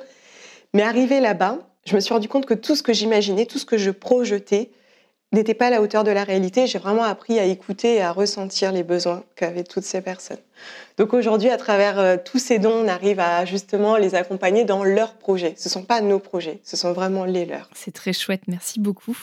Mais 0.74 0.82
arrivée 0.82 1.22
là-bas, 1.22 1.60
je 1.86 1.96
me 1.96 2.02
suis 2.02 2.14
rendu 2.14 2.28
compte 2.28 2.46
que 2.46 2.54
tout 2.54 2.76
ce 2.76 2.84
que 2.84 2.92
j'imaginais, 2.92 3.46
tout 3.46 3.58
ce 3.58 3.66
que 3.66 3.78
je 3.78 3.92
projetais, 3.92 4.72
n'était 5.36 5.54
pas 5.54 5.68
à 5.68 5.70
la 5.70 5.82
hauteur 5.82 6.04
de 6.04 6.12
la 6.12 6.24
réalité. 6.24 6.68
J'ai 6.68 6.80
vraiment 6.80 7.04
appris 7.04 7.40
à 7.40 7.44
écouter 7.44 7.96
et 7.96 8.02
à 8.02 8.12
ressentir 8.12 8.72
les 8.72 8.84
besoins 8.84 9.24
qu'avaient 9.36 9.64
toutes 9.64 9.84
ces 9.84 10.02
personnes. 10.02 10.40
Donc 10.98 11.14
aujourd'hui, 11.14 11.50
à 11.50 11.58
travers 11.58 12.00
euh, 12.00 12.16
tous 12.24 12.40
ces 12.40 12.58
dons, 12.58 12.86
on 12.86 12.88
arrive 12.88 13.20
à 13.20 13.44
justement 13.44 13.98
les 13.98 14.16
accompagner 14.16 14.64
dans 14.64 14.86
leurs 14.86 15.18
projets. 15.18 15.54
Ce 15.58 15.68
ne 15.68 15.72
sont 15.72 15.84
pas 15.84 16.00
nos 16.00 16.20
projets, 16.20 16.62
ce 16.64 16.78
sont 16.78 16.94
vraiment 16.94 17.26
les 17.26 17.46
leurs. 17.46 17.70
C'est 17.74 17.92
très 17.92 18.14
chouette, 18.14 18.44
merci 18.48 18.80
beaucoup. 18.80 19.18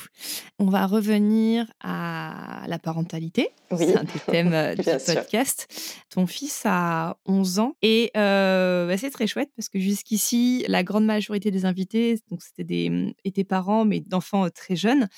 On 0.59 0.67
va 0.67 0.87
revenir 0.87 1.73
à 1.83 2.65
la 2.67 2.79
parentalité. 2.79 3.51
Oui. 3.71 3.87
C'est 3.87 3.97
un 3.97 4.05
des 4.05 4.21
thèmes 4.27 4.53
euh, 4.53 4.75
du 4.77 4.83
podcast. 4.83 5.67
Ton 6.11 6.27
fils 6.27 6.61
a 6.67 7.17
11 7.25 7.59
ans 7.59 7.75
et 7.81 8.11
euh, 8.19 8.87
bah, 8.87 8.99
c'est 8.99 9.11
très 9.11 9.27
chouette 9.27 9.49
parce 9.57 9.71
que 9.71 9.79
jusqu'ici, 9.79 10.67
la 10.69 10.83
grande 10.83 11.07
majorité 11.07 11.51
des 11.51 11.65
invités, 11.65 12.21
donc 12.31 12.43
c'était 12.43 12.65
des 12.65 12.91
mm, 12.91 13.13
étaient 13.25 13.45
parents 13.45 13.87
mais 13.87 14.01
d'enfants 14.01 14.47
très 14.51 14.77
jeunes. 14.77 15.09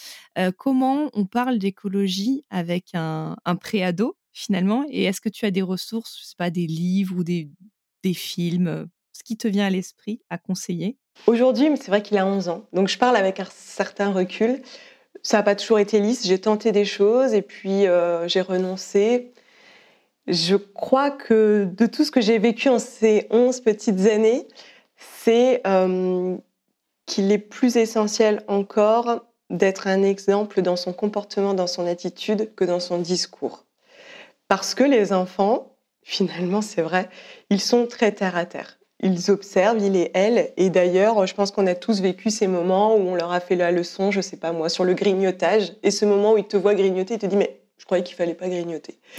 comment 0.57 1.11
on 1.15 1.27
parle 1.27 1.59
d'écologie 1.59 2.45
avec 2.49 2.91
un, 2.95 3.35
un 3.45 3.57
préado? 3.57 4.17
Finalement 4.35 4.85
Et 4.91 5.05
est-ce 5.05 5.23
que 5.23 5.31
tu 5.31 5.47
as 5.47 5.51
des 5.51 5.63
ressources, 5.63 6.19
je 6.21 6.37
pas, 6.37 6.51
des 6.51 6.67
livres 6.67 7.17
ou 7.17 7.25
des, 7.25 7.49
des 8.03 8.13
films, 8.13 8.87
ce 9.13 9.23
qui 9.25 9.39
te 9.39 9.49
vient 9.49 9.67
à 9.67 9.71
l'esprit 9.71 10.21
à 10.29 10.37
conseiller? 10.37 10.99
Aujourd'hui, 11.27 11.69
c'est 11.77 11.89
vrai 11.89 12.03
qu'il 12.03 12.19
a 12.19 12.27
11 12.27 12.49
ans, 12.49 12.67
donc 12.73 12.89
je 12.89 12.99
parle 12.99 13.17
avec 13.17 13.41
un 13.41 13.47
certain 13.51 14.13
recul. 14.13 14.61
Ça 15.23 15.39
n'a 15.39 15.43
pas 15.45 15.55
toujours 15.55 15.79
été 15.79 16.01
lisse, 16.01 16.27
j'ai 16.27 16.41
tenté 16.41 16.73
des 16.73 16.85
choses 16.85 17.33
et 17.33 17.41
puis 17.41 17.85
j'ai 18.27 18.41
renoncé. 18.41 19.33
Je 20.27 20.57
crois 20.57 21.13
que 21.13 21.69
de 21.73 21.87
tout 21.87 22.05
ce 22.05 22.11
que 22.11 22.21
j'ai 22.21 22.39
vécu 22.39 22.69
en 22.69 22.81
ces 22.81 23.29
11 23.31 23.61
petites 23.61 24.01
années, 24.07 24.49
c'est 24.97 25.63
qu'il 27.07 27.33
est 27.33 27.39
plus 27.39 27.77
essentiel 27.77 28.43
encore 28.49 29.25
d'être 29.51 29.87
un 29.87 30.03
exemple 30.03 30.63
dans 30.63 30.77
son 30.77 30.93
comportement, 30.93 31.55
dans 31.55 31.67
son 31.67 31.87
attitude, 31.87 32.55
que 32.55 32.65
dans 32.65 32.81
son 32.81 32.99
discours. 32.99 33.64
Parce 34.49 34.75
que 34.75 34.85
les 34.85 35.13
enfants, 35.13 35.77
finalement, 36.03 36.63
c'est 36.63 36.83
vrai, 36.83 37.09
ils 37.51 37.61
sont 37.61 37.87
très 37.87 38.13
terre 38.13 38.37
à 38.37 38.47
terre. 38.47 38.79
Ils 39.01 39.31
observent, 39.31 39.83
il 39.83 39.97
et 39.97 40.11
elle. 40.15 40.53
Et 40.57 40.71
d'ailleurs, 40.71 41.27
je 41.27 41.35
pense 41.35 41.51
qu'on 41.51 41.67
a 41.67 41.75
tous 41.75 42.01
vécu 42.01 42.31
ces 42.31 42.47
moments 42.47 42.95
où 42.95 43.01
on 43.01 43.15
leur 43.15 43.33
a 43.33 43.41
fait 43.41 43.57
la 43.57 43.71
leçon, 43.71 44.11
je 44.11 44.21
sais 44.21 44.37
pas 44.37 44.53
moi, 44.53 44.69
sur 44.69 44.85
le 44.85 44.95
grignotage. 44.95 45.73
Et 45.83 45.91
ce 45.91 46.05
moment 46.05 46.35
où 46.35 46.39
ils 46.39 46.47
te 46.47 46.57
voient 46.57 46.75
grignoter, 46.75 47.15
ils 47.15 47.21
te 47.21 47.27
disent, 47.27 47.39
mais 47.39 47.61
je 47.77 47.85
croyais 47.85 48.05
qu'il 48.05 48.17
fallait 48.17 48.35
pas 48.35 48.49
grignoter. 48.49 48.99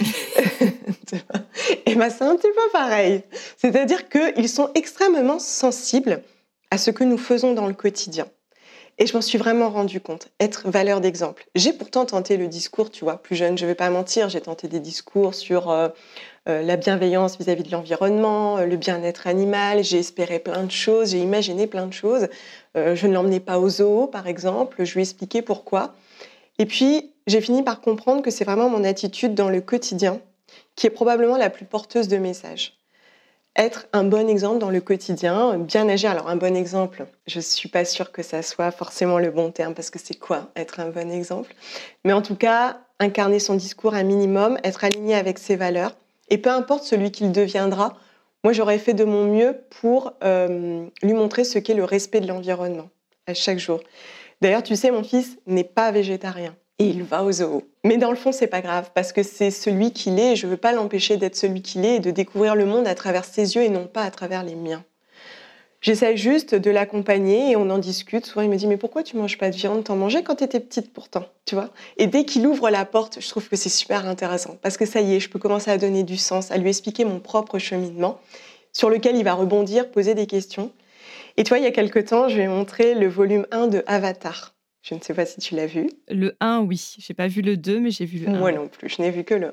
et 1.86 1.94
ben, 1.94 2.10
c'est 2.10 2.24
un 2.24 2.36
petit 2.36 2.48
peu 2.48 2.70
pareil. 2.72 3.22
C'est-à-dire 3.56 4.08
qu'ils 4.08 4.48
sont 4.48 4.70
extrêmement 4.74 5.38
sensibles 5.38 6.22
à 6.70 6.78
ce 6.78 6.90
que 6.90 7.04
nous 7.04 7.18
faisons 7.18 7.52
dans 7.52 7.66
le 7.66 7.74
quotidien. 7.74 8.26
Et 8.98 9.06
je 9.06 9.12
m'en 9.14 9.20
suis 9.20 9.36
vraiment 9.36 9.68
rendu 9.68 10.00
compte, 10.00 10.28
être 10.40 10.70
valeur 10.70 11.02
d'exemple. 11.02 11.46
J'ai 11.54 11.74
pourtant 11.74 12.06
tenté 12.06 12.38
le 12.38 12.48
discours, 12.48 12.90
tu 12.90 13.04
vois, 13.04 13.18
plus 13.18 13.36
jeune, 13.36 13.58
je 13.58 13.64
ne 13.64 13.68
vais 13.68 13.74
pas 13.74 13.90
mentir, 13.90 14.30
j'ai 14.30 14.40
tenté 14.40 14.68
des 14.68 14.80
discours 14.80 15.34
sur 15.34 15.70
euh, 15.70 15.88
euh, 16.48 16.62
la 16.62 16.76
bienveillance 16.76 17.36
vis-à-vis 17.36 17.62
de 17.62 17.70
l'environnement, 17.70 18.56
euh, 18.56 18.64
le 18.64 18.76
bien-être 18.76 19.26
animal, 19.26 19.84
j'ai 19.84 19.98
espéré 19.98 20.38
plein 20.38 20.64
de 20.64 20.70
choses, 20.70 21.10
j'ai 21.10 21.18
imaginé 21.18 21.66
plein 21.66 21.86
de 21.86 21.92
choses. 21.92 22.28
je 22.74 23.06
ne 23.06 23.12
l'emmenais 23.12 23.40
pas 23.40 23.58
au 23.58 23.68
zoo, 23.68 24.06
par 24.06 24.26
exemple, 24.26 24.84
je 24.84 24.94
lui 24.94 25.00
ai 25.00 25.02
expliqué 25.02 25.42
pourquoi. 25.42 25.94
Et 26.58 26.64
puis, 26.64 27.12
j'ai 27.26 27.42
fini 27.42 27.62
par 27.62 27.82
comprendre 27.82 28.22
que 28.22 28.30
c'est 28.30 28.44
vraiment 28.44 28.70
mon 28.70 28.82
attitude 28.84 29.34
dans 29.34 29.50
le 29.50 29.60
quotidien 29.60 30.20
qui 30.74 30.86
est 30.86 30.90
probablement 30.90 31.36
la 31.36 31.50
plus 31.50 31.66
porteuse 31.66 32.08
de 32.08 32.16
messages 32.16 32.78
être 33.56 33.86
un 33.92 34.04
bon 34.04 34.28
exemple 34.28 34.58
dans 34.58 34.70
le 34.70 34.80
quotidien, 34.80 35.58
bien 35.58 35.88
agir. 35.88 36.10
Alors 36.10 36.28
un 36.28 36.36
bon 36.36 36.54
exemple, 36.54 37.06
je 37.26 37.40
suis 37.40 37.68
pas 37.68 37.84
sûre 37.84 38.12
que 38.12 38.22
ça 38.22 38.42
soit 38.42 38.70
forcément 38.70 39.18
le 39.18 39.30
bon 39.30 39.50
terme 39.50 39.74
parce 39.74 39.90
que 39.90 39.98
c'est 39.98 40.18
quoi 40.18 40.50
être 40.56 40.80
un 40.80 40.90
bon 40.90 41.10
exemple? 41.10 41.54
Mais 42.04 42.12
en 42.12 42.22
tout 42.22 42.36
cas, 42.36 42.80
incarner 42.98 43.38
son 43.38 43.54
discours 43.54 43.94
un 43.94 44.02
minimum, 44.02 44.58
être 44.62 44.84
aligné 44.84 45.14
avec 45.14 45.38
ses 45.38 45.56
valeurs 45.56 45.96
et 46.28 46.38
peu 46.38 46.50
importe 46.50 46.84
celui 46.84 47.10
qu'il 47.10 47.32
deviendra, 47.32 47.96
moi 48.44 48.52
j'aurais 48.52 48.78
fait 48.78 48.94
de 48.94 49.04
mon 49.04 49.24
mieux 49.24 49.56
pour 49.80 50.12
euh, 50.22 50.86
lui 51.02 51.14
montrer 51.14 51.44
ce 51.44 51.58
qu'est 51.58 51.74
le 51.74 51.84
respect 51.84 52.20
de 52.20 52.28
l'environnement 52.28 52.90
à 53.26 53.34
chaque 53.34 53.58
jour. 53.58 53.80
D'ailleurs, 54.42 54.62
tu 54.62 54.76
sais, 54.76 54.90
mon 54.90 55.02
fils 55.02 55.38
n'est 55.46 55.64
pas 55.64 55.90
végétarien 55.90 56.54
et 56.78 56.84
il 56.84 57.02
va 57.02 57.22
au 57.22 57.32
zoo. 57.32 57.62
Mais 57.84 57.96
dans 57.96 58.10
le 58.10 58.16
fond, 58.16 58.32
c'est 58.32 58.46
pas 58.46 58.60
grave 58.60 58.90
parce 58.94 59.12
que 59.12 59.22
c'est 59.22 59.50
celui 59.50 59.92
qu'il 59.92 60.18
est 60.18 60.32
et 60.32 60.36
je 60.36 60.46
veux 60.46 60.56
pas 60.56 60.72
l'empêcher 60.72 61.16
d'être 61.16 61.36
celui 61.36 61.62
qu'il 61.62 61.84
est 61.84 61.96
et 61.96 62.00
de 62.00 62.10
découvrir 62.10 62.54
le 62.54 62.66
monde 62.66 62.86
à 62.86 62.94
travers 62.94 63.24
ses 63.24 63.56
yeux 63.56 63.62
et 63.62 63.70
non 63.70 63.86
pas 63.86 64.02
à 64.02 64.10
travers 64.10 64.44
les 64.44 64.54
miens. 64.54 64.84
J'essaie 65.80 66.16
juste 66.16 66.54
de 66.54 66.70
l'accompagner 66.70 67.52
et 67.52 67.56
on 67.56 67.70
en 67.70 67.78
discute. 67.78 68.26
Souvent, 68.26 68.40
il 68.42 68.50
me 68.50 68.56
dit 68.56 68.66
Mais 68.66 68.76
pourquoi 68.76 69.02
tu 69.02 69.16
manges 69.16 69.38
pas 69.38 69.50
de 69.50 69.56
viande? 69.56 69.84
T'en 69.84 69.94
mangeais 69.94 70.22
quand 70.22 70.36
tu 70.36 70.44
étais 70.44 70.58
petite 70.58 70.92
pourtant, 70.92 71.26
tu 71.44 71.54
vois? 71.54 71.70
Et 71.96 72.08
dès 72.08 72.24
qu'il 72.24 72.46
ouvre 72.46 72.70
la 72.70 72.84
porte, 72.84 73.18
je 73.20 73.28
trouve 73.28 73.48
que 73.48 73.56
c'est 73.56 73.68
super 73.68 74.06
intéressant 74.06 74.56
parce 74.62 74.76
que 74.76 74.86
ça 74.86 75.00
y 75.00 75.14
est, 75.14 75.20
je 75.20 75.30
peux 75.30 75.38
commencer 75.38 75.70
à 75.70 75.78
donner 75.78 76.02
du 76.02 76.16
sens, 76.16 76.50
à 76.50 76.56
lui 76.56 76.70
expliquer 76.70 77.04
mon 77.04 77.20
propre 77.20 77.58
cheminement 77.58 78.18
sur 78.72 78.90
lequel 78.90 79.16
il 79.16 79.24
va 79.24 79.34
rebondir, 79.34 79.90
poser 79.90 80.14
des 80.14 80.26
questions. 80.26 80.72
Et 81.36 81.44
toi, 81.44 81.58
il 81.58 81.64
y 81.64 81.68
a 81.68 81.70
quelque 81.70 82.00
temps, 82.00 82.28
je 82.28 82.36
lui 82.36 82.42
ai 82.42 82.48
montré 82.48 82.94
le 82.94 83.08
volume 83.08 83.46
1 83.52 83.68
de 83.68 83.84
Avatar. 83.86 84.55
Je 84.88 84.94
ne 84.94 85.00
sais 85.00 85.14
pas 85.14 85.26
si 85.26 85.40
tu 85.40 85.56
l'as 85.56 85.66
vu. 85.66 85.90
Le 86.08 86.36
1, 86.38 86.60
oui. 86.60 86.94
J'ai 86.98 87.12
pas 87.12 87.26
vu 87.26 87.42
le 87.42 87.56
2, 87.56 87.80
mais 87.80 87.90
j'ai 87.90 88.04
vu 88.04 88.20
le 88.20 88.28
1. 88.28 88.38
Moi 88.38 88.52
non 88.52 88.68
plus, 88.68 88.88
je 88.88 89.02
n'ai 89.02 89.10
vu 89.10 89.24
que 89.24 89.34
le 89.34 89.48
1. 89.48 89.52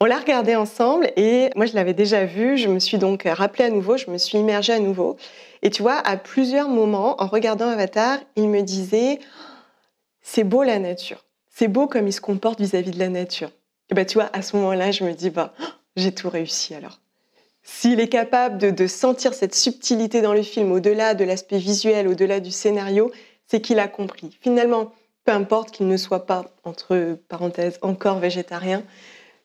On 0.00 0.04
l'a 0.04 0.16
regardé 0.16 0.54
ensemble 0.54 1.10
et 1.16 1.50
moi 1.56 1.66
je 1.66 1.74
l'avais 1.74 1.92
déjà 1.92 2.24
vu, 2.24 2.56
je 2.56 2.68
me 2.68 2.78
suis 2.78 2.98
donc 2.98 3.24
rappelé 3.24 3.64
à 3.64 3.70
nouveau, 3.70 3.96
je 3.96 4.08
me 4.12 4.16
suis 4.16 4.38
immergée 4.38 4.72
à 4.72 4.78
nouveau. 4.78 5.16
Et 5.62 5.70
tu 5.70 5.82
vois, 5.82 5.96
à 5.96 6.16
plusieurs 6.16 6.68
moments, 6.68 7.20
en 7.20 7.26
regardant 7.26 7.66
Avatar, 7.66 8.20
il 8.36 8.48
me 8.48 8.62
disait 8.62 9.18
c'est 10.22 10.44
beau 10.44 10.62
la 10.62 10.78
nature, 10.78 11.24
c'est 11.52 11.66
beau 11.66 11.88
comme 11.88 12.06
il 12.06 12.12
se 12.12 12.20
comporte 12.20 12.60
vis-à-vis 12.60 12.92
de 12.92 12.98
la 13.00 13.08
nature. 13.08 13.50
Et 13.90 13.94
bah 13.94 14.04
tu 14.04 14.18
vois, 14.18 14.30
à 14.32 14.42
ce 14.42 14.54
moment-là, 14.56 14.92
je 14.92 15.02
me 15.02 15.14
dis 15.14 15.30
bah 15.30 15.52
j'ai 15.96 16.12
tout 16.12 16.30
réussi 16.30 16.76
alors. 16.76 17.00
S'il 17.64 17.98
est 17.98 18.08
capable 18.08 18.58
de, 18.58 18.70
de 18.70 18.86
sentir 18.86 19.34
cette 19.34 19.56
subtilité 19.56 20.22
dans 20.22 20.32
le 20.32 20.42
film, 20.42 20.70
au-delà 20.70 21.14
de 21.14 21.24
l'aspect 21.24 21.58
visuel, 21.58 22.06
au-delà 22.06 22.38
du 22.38 22.52
scénario, 22.52 23.10
c'est 23.48 23.60
qu'il 23.60 23.78
a 23.78 23.88
compris. 23.88 24.36
Finalement, 24.40 24.92
peu 25.24 25.32
importe 25.32 25.70
qu'il 25.70 25.88
ne 25.88 25.96
soit 25.96 26.26
pas, 26.26 26.44
entre 26.64 27.18
parenthèses, 27.28 27.78
encore 27.82 28.18
végétarien, 28.18 28.82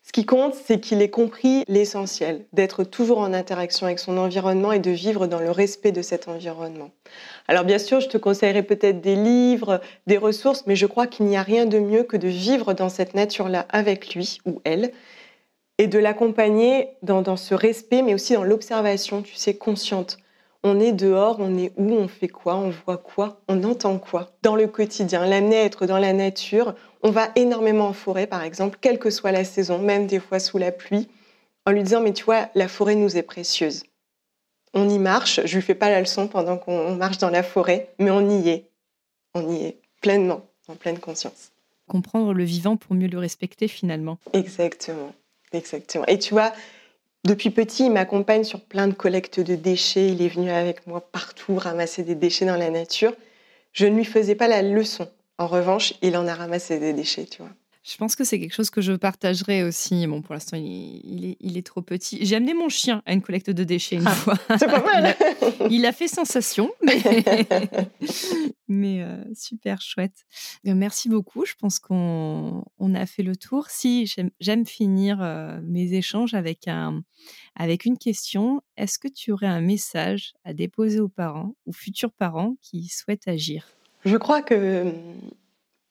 ce 0.05 0.11
qui 0.11 0.25
compte, 0.25 0.53
c'est 0.53 0.81
qu'il 0.81 1.01
ait 1.01 1.09
compris 1.09 1.63
l'essentiel, 1.69 2.45
d'être 2.51 2.83
toujours 2.83 3.19
en 3.19 3.33
interaction 3.33 3.85
avec 3.85 3.99
son 3.99 4.17
environnement 4.17 4.73
et 4.73 4.79
de 4.79 4.91
vivre 4.91 5.27
dans 5.27 5.39
le 5.39 5.49
respect 5.49 5.93
de 5.93 6.01
cet 6.01 6.27
environnement. 6.27 6.91
Alors 7.47 7.63
bien 7.63 7.79
sûr, 7.79 8.01
je 8.01 8.09
te 8.09 8.17
conseillerais 8.17 8.63
peut-être 8.63 8.99
des 8.99 9.15
livres, 9.15 9.79
des 10.05 10.17
ressources, 10.17 10.65
mais 10.67 10.75
je 10.75 10.87
crois 10.87 11.07
qu'il 11.07 11.25
n'y 11.27 11.37
a 11.37 11.41
rien 11.41 11.65
de 11.65 11.79
mieux 11.79 12.03
que 12.03 12.17
de 12.17 12.27
vivre 12.27 12.73
dans 12.73 12.89
cette 12.89 13.13
nature-là 13.13 13.65
avec 13.69 14.13
lui 14.13 14.39
ou 14.45 14.61
elle 14.65 14.91
et 15.77 15.87
de 15.87 15.99
l'accompagner 15.99 16.89
dans, 17.01 17.21
dans, 17.21 17.37
ce 17.37 17.55
respect, 17.55 18.01
mais 18.01 18.13
aussi 18.13 18.33
dans 18.33 18.43
l'observation, 18.43 19.21
tu 19.21 19.35
sais, 19.35 19.55
consciente 19.55 20.17
on 20.63 20.79
est 20.79 20.93
dehors, 20.93 21.37
on 21.39 21.57
est 21.57 21.73
où, 21.77 21.91
on 21.91 22.07
fait 22.07 22.29
quoi, 22.29 22.55
on 22.55 22.69
voit 22.69 22.97
quoi, 22.97 23.41
on 23.47 23.63
entend 23.63 23.99
quoi 23.99 24.31
dans 24.41 24.55
le 24.55 24.67
quotidien. 24.67 25.25
L'amener 25.25 25.57
à 25.57 25.63
être 25.65 25.85
dans 25.85 25.97
la 25.97 26.13
nature, 26.13 26.73
on 27.03 27.11
va 27.11 27.29
énormément 27.35 27.87
en 27.87 27.93
forêt 27.93 28.27
par 28.27 28.43
exemple, 28.43 28.77
quelle 28.79 28.99
que 28.99 29.09
soit 29.09 29.31
la 29.31 29.43
saison, 29.43 29.79
même 29.79 30.07
des 30.07 30.19
fois 30.19 30.39
sous 30.39 30.57
la 30.57 30.71
pluie, 30.71 31.09
en 31.65 31.71
lui 31.71 31.83
disant 31.83 32.01
mais 32.01 32.13
tu 32.13 32.23
vois, 32.23 32.49
la 32.55 32.67
forêt 32.67 32.95
nous 32.95 33.17
est 33.17 33.23
précieuse. 33.23 33.83
On 34.73 34.89
y 34.89 34.97
marche, 34.97 35.41
je 35.45 35.55
lui 35.55 35.61
fais 35.61 35.75
pas 35.75 35.89
la 35.89 35.99
leçon 35.99 36.27
pendant 36.27 36.57
qu'on 36.57 36.95
marche 36.95 37.19
dans 37.19 37.29
la 37.29 37.43
forêt, 37.43 37.89
mais 37.99 38.09
on 38.09 38.27
y 38.29 38.49
est. 38.49 38.69
On 39.35 39.51
y 39.51 39.65
est 39.65 39.77
pleinement, 40.01 40.45
en 40.67 40.75
pleine 40.75 40.99
conscience. 40.99 41.51
Comprendre 41.87 42.33
le 42.33 42.43
vivant 42.43 42.77
pour 42.77 42.95
mieux 42.95 43.07
le 43.07 43.19
respecter 43.19 43.67
finalement. 43.67 44.17
Exactement, 44.31 45.13
exactement. 45.51 46.05
Et 46.07 46.17
tu 46.17 46.33
vois, 46.33 46.53
depuis 47.25 47.51
petit, 47.51 47.85
il 47.85 47.91
m'accompagne 47.91 48.43
sur 48.43 48.61
plein 48.61 48.87
de 48.87 48.93
collectes 48.93 49.39
de 49.39 49.55
déchets. 49.55 50.09
Il 50.09 50.21
est 50.21 50.27
venu 50.27 50.51
avec 50.51 50.85
moi 50.87 51.01
partout 51.01 51.55
ramasser 51.55 52.03
des 52.03 52.15
déchets 52.15 52.45
dans 52.45 52.57
la 52.57 52.69
nature. 52.69 53.13
Je 53.71 53.85
ne 53.85 53.95
lui 53.95 54.05
faisais 54.05 54.35
pas 54.35 54.47
la 54.47 54.61
leçon. 54.61 55.09
En 55.37 55.47
revanche, 55.47 55.93
il 56.01 56.17
en 56.17 56.27
a 56.27 56.35
ramassé 56.35 56.79
des 56.79 56.93
déchets, 56.93 57.25
tu 57.25 57.41
vois. 57.41 57.51
Je 57.83 57.97
pense 57.97 58.15
que 58.15 58.23
c'est 58.23 58.39
quelque 58.39 58.53
chose 58.53 58.69
que 58.69 58.79
je 58.79 58.93
partagerai 58.93 59.61
aussi. 59.61 60.07
Bon, 60.07 60.21
pour 60.21 60.33
l'instant, 60.33 60.55
il, 60.57 61.57
est, 61.57 61.65
trop 61.65 61.81
petit. 61.81 62.25
J'ai 62.25 62.37
amené 62.37 62.53
mon 62.53 62.69
chien 62.69 63.03
à 63.05 63.11
une 63.11 63.21
collecte 63.21 63.49
de 63.49 63.65
déchets 63.65 63.97
une 63.97 64.07
ah, 64.07 64.11
fois. 64.11 64.35
C'est 64.57 64.67
pas 64.67 64.81
mal. 65.01 65.17
il, 65.69 65.85
a, 65.85 65.91
fait 65.91 66.07
sensation, 66.07 66.71
mais, 68.69 69.03
euh, 69.03 69.21
super 69.35 69.81
chouette. 69.81 70.23
Euh, 70.65 70.75
merci 70.75 71.09
beaucoup. 71.09 71.45
Je 71.45 71.55
pense 71.55 71.79
qu'on 71.79 72.63
a 72.79 73.05
fait 73.05 73.21
le 73.21 73.35
tour. 73.35 73.69
Si 73.69 74.09
j'aime 74.39 74.65
finir 74.65 75.21
euh, 75.21 75.59
mes 75.61 75.91
échanges 75.91 76.35
avec, 76.35 76.69
un, 76.69 77.03
avec 77.57 77.83
une 77.83 77.97
question, 77.97 78.61
est-ce 78.77 78.97
que 78.97 79.09
tu 79.09 79.33
aurais 79.33 79.47
un 79.47 79.59
message 79.59 80.35
à 80.45 80.53
déposer 80.53 81.01
aux 81.01 81.09
parents 81.09 81.53
ou 81.65 81.73
futurs 81.73 82.13
parents 82.13 82.55
qui 82.61 82.87
souhaitent 82.87 83.27
agir? 83.27 83.67
Je 84.05 84.15
crois 84.15 84.41
que 84.41 84.93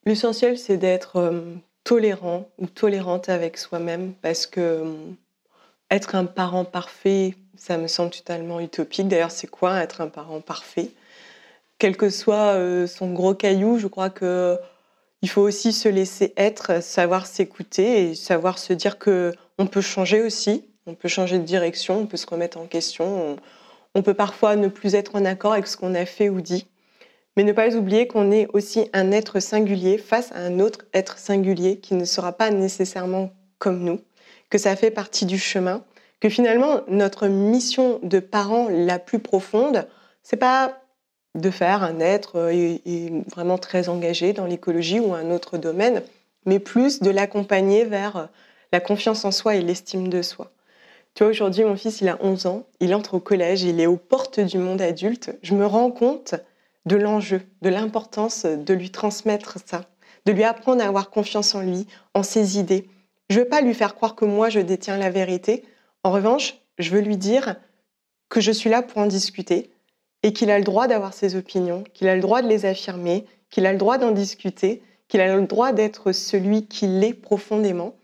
l'essentiel, 0.06 0.56
c'est 0.56 0.78
d'être 0.78 1.60
tolérant 1.84 2.48
ou 2.58 2.66
tolérante 2.66 3.28
avec 3.28 3.58
soi-même 3.58 4.12
parce 4.22 4.46
que 4.46 4.60
euh, 4.60 4.94
être 5.90 6.14
un 6.14 6.24
parent 6.24 6.64
parfait, 6.64 7.34
ça 7.56 7.76
me 7.76 7.86
semble 7.86 8.10
totalement 8.10 8.60
utopique. 8.60 9.08
D'ailleurs, 9.08 9.30
c'est 9.30 9.46
quoi 9.46 9.82
être 9.82 10.00
un 10.00 10.08
parent 10.08 10.40
parfait? 10.40 10.90
Quel 11.78 11.96
que 11.96 12.10
soit 12.10 12.54
euh, 12.54 12.86
son 12.86 13.12
gros 13.12 13.34
caillou, 13.34 13.78
je 13.78 13.86
crois 13.86 14.10
que 14.10 14.58
il 15.22 15.28
faut 15.28 15.42
aussi 15.42 15.72
se 15.72 15.88
laisser 15.88 16.32
être, 16.36 16.82
savoir 16.82 17.26
s'écouter 17.26 18.10
et 18.10 18.14
savoir 18.14 18.58
se 18.58 18.72
dire 18.72 18.98
que 18.98 19.32
on 19.58 19.66
peut 19.66 19.80
changer 19.80 20.20
aussi, 20.22 20.64
on 20.86 20.94
peut 20.94 21.08
changer 21.08 21.38
de 21.38 21.44
direction, 21.44 22.00
on 22.00 22.06
peut 22.06 22.16
se 22.16 22.26
remettre 22.26 22.58
en 22.58 22.66
question, 22.66 23.36
on 23.94 24.02
peut 24.02 24.14
parfois 24.14 24.56
ne 24.56 24.68
plus 24.68 24.94
être 24.96 25.14
en 25.14 25.24
accord 25.24 25.52
avec 25.52 25.68
ce 25.68 25.76
qu'on 25.76 25.94
a 25.94 26.06
fait 26.06 26.28
ou 26.28 26.40
dit. 26.40 26.66
Mais 27.36 27.44
ne 27.44 27.52
pas 27.52 27.74
oublier 27.74 28.06
qu'on 28.06 28.30
est 28.30 28.46
aussi 28.52 28.88
un 28.92 29.10
être 29.10 29.40
singulier 29.40 29.96
face 29.98 30.32
à 30.32 30.40
un 30.40 30.60
autre 30.60 30.84
être 30.92 31.18
singulier 31.18 31.78
qui 31.78 31.94
ne 31.94 32.04
sera 32.04 32.32
pas 32.32 32.50
nécessairement 32.50 33.30
comme 33.58 33.82
nous, 33.84 34.00
que 34.50 34.58
ça 34.58 34.76
fait 34.76 34.90
partie 34.90 35.24
du 35.24 35.38
chemin, 35.38 35.82
que 36.20 36.28
finalement 36.28 36.82
notre 36.88 37.28
mission 37.28 38.00
de 38.02 38.18
parent 38.18 38.68
la 38.68 38.98
plus 38.98 39.18
profonde, 39.18 39.88
c'est 40.22 40.36
pas 40.36 40.78
de 41.34 41.50
faire 41.50 41.82
un 41.82 42.00
être 42.00 42.36
euh, 42.36 42.76
vraiment 43.30 43.56
très 43.56 43.88
engagé 43.88 44.34
dans 44.34 44.46
l'écologie 44.46 45.00
ou 45.00 45.14
un 45.14 45.30
autre 45.30 45.56
domaine, 45.56 46.02
mais 46.44 46.58
plus 46.58 47.00
de 47.00 47.10
l'accompagner 47.10 47.84
vers 47.84 48.28
la 48.72 48.80
confiance 48.80 49.24
en 49.24 49.30
soi 49.30 49.54
et 49.54 49.62
l'estime 49.62 50.08
de 50.08 50.20
soi. 50.20 50.50
Tu 51.14 51.24
vois, 51.24 51.30
aujourd'hui, 51.30 51.64
mon 51.64 51.76
fils, 51.76 52.00
il 52.00 52.08
a 52.08 52.18
11 52.22 52.46
ans, 52.46 52.66
il 52.80 52.94
entre 52.94 53.14
au 53.14 53.20
collège, 53.20 53.62
il 53.62 53.80
est 53.80 53.86
aux 53.86 53.96
portes 53.96 54.40
du 54.40 54.58
monde 54.58 54.80
adulte. 54.80 55.30
Je 55.42 55.54
me 55.54 55.66
rends 55.66 55.90
compte 55.90 56.34
de 56.86 56.96
l'enjeu, 56.96 57.42
de 57.62 57.68
l'importance 57.68 58.44
de 58.44 58.74
lui 58.74 58.90
transmettre 58.90 59.58
ça, 59.64 59.86
de 60.26 60.32
lui 60.32 60.44
apprendre 60.44 60.82
à 60.82 60.86
avoir 60.86 61.10
confiance 61.10 61.54
en 61.54 61.60
lui, 61.60 61.86
en 62.14 62.22
ses 62.22 62.58
idées. 62.58 62.88
Je 63.30 63.38
ne 63.38 63.44
veux 63.44 63.48
pas 63.48 63.60
lui 63.60 63.74
faire 63.74 63.94
croire 63.94 64.14
que 64.14 64.24
moi, 64.24 64.48
je 64.48 64.60
détiens 64.60 64.98
la 64.98 65.10
vérité. 65.10 65.64
En 66.04 66.10
revanche, 66.10 66.58
je 66.78 66.90
veux 66.90 67.00
lui 67.00 67.16
dire 67.16 67.56
que 68.28 68.40
je 68.40 68.52
suis 68.52 68.70
là 68.70 68.82
pour 68.82 68.98
en 68.98 69.06
discuter 69.06 69.70
et 70.22 70.32
qu'il 70.32 70.50
a 70.50 70.58
le 70.58 70.64
droit 70.64 70.86
d'avoir 70.86 71.14
ses 71.14 71.36
opinions, 71.36 71.84
qu'il 71.94 72.08
a 72.08 72.14
le 72.14 72.20
droit 72.20 72.42
de 72.42 72.48
les 72.48 72.64
affirmer, 72.64 73.26
qu'il 73.50 73.66
a 73.66 73.72
le 73.72 73.78
droit 73.78 73.98
d'en 73.98 74.10
discuter, 74.10 74.82
qu'il 75.08 75.20
a 75.20 75.36
le 75.36 75.46
droit 75.46 75.72
d'être 75.72 76.12
celui 76.12 76.66
qu'il 76.66 77.02
est 77.04 77.14
profondément 77.14 77.94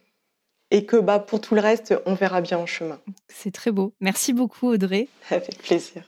et 0.71 0.85
que 0.85 0.97
bah, 0.97 1.19
pour 1.19 1.41
tout 1.41 1.55
le 1.55 1.61
reste, 1.61 1.95
on 2.07 2.14
verra 2.14 2.41
bien 2.41 2.59
en 2.59 2.67
chemin. 2.67 3.01
C'est 3.29 3.53
très 3.53 3.71
beau. 3.71 3.95
Merci 4.01 4.33
beaucoup, 4.33 4.69
Audrey. 4.69 5.09
Avec 5.31 5.59
plaisir. 5.62 6.03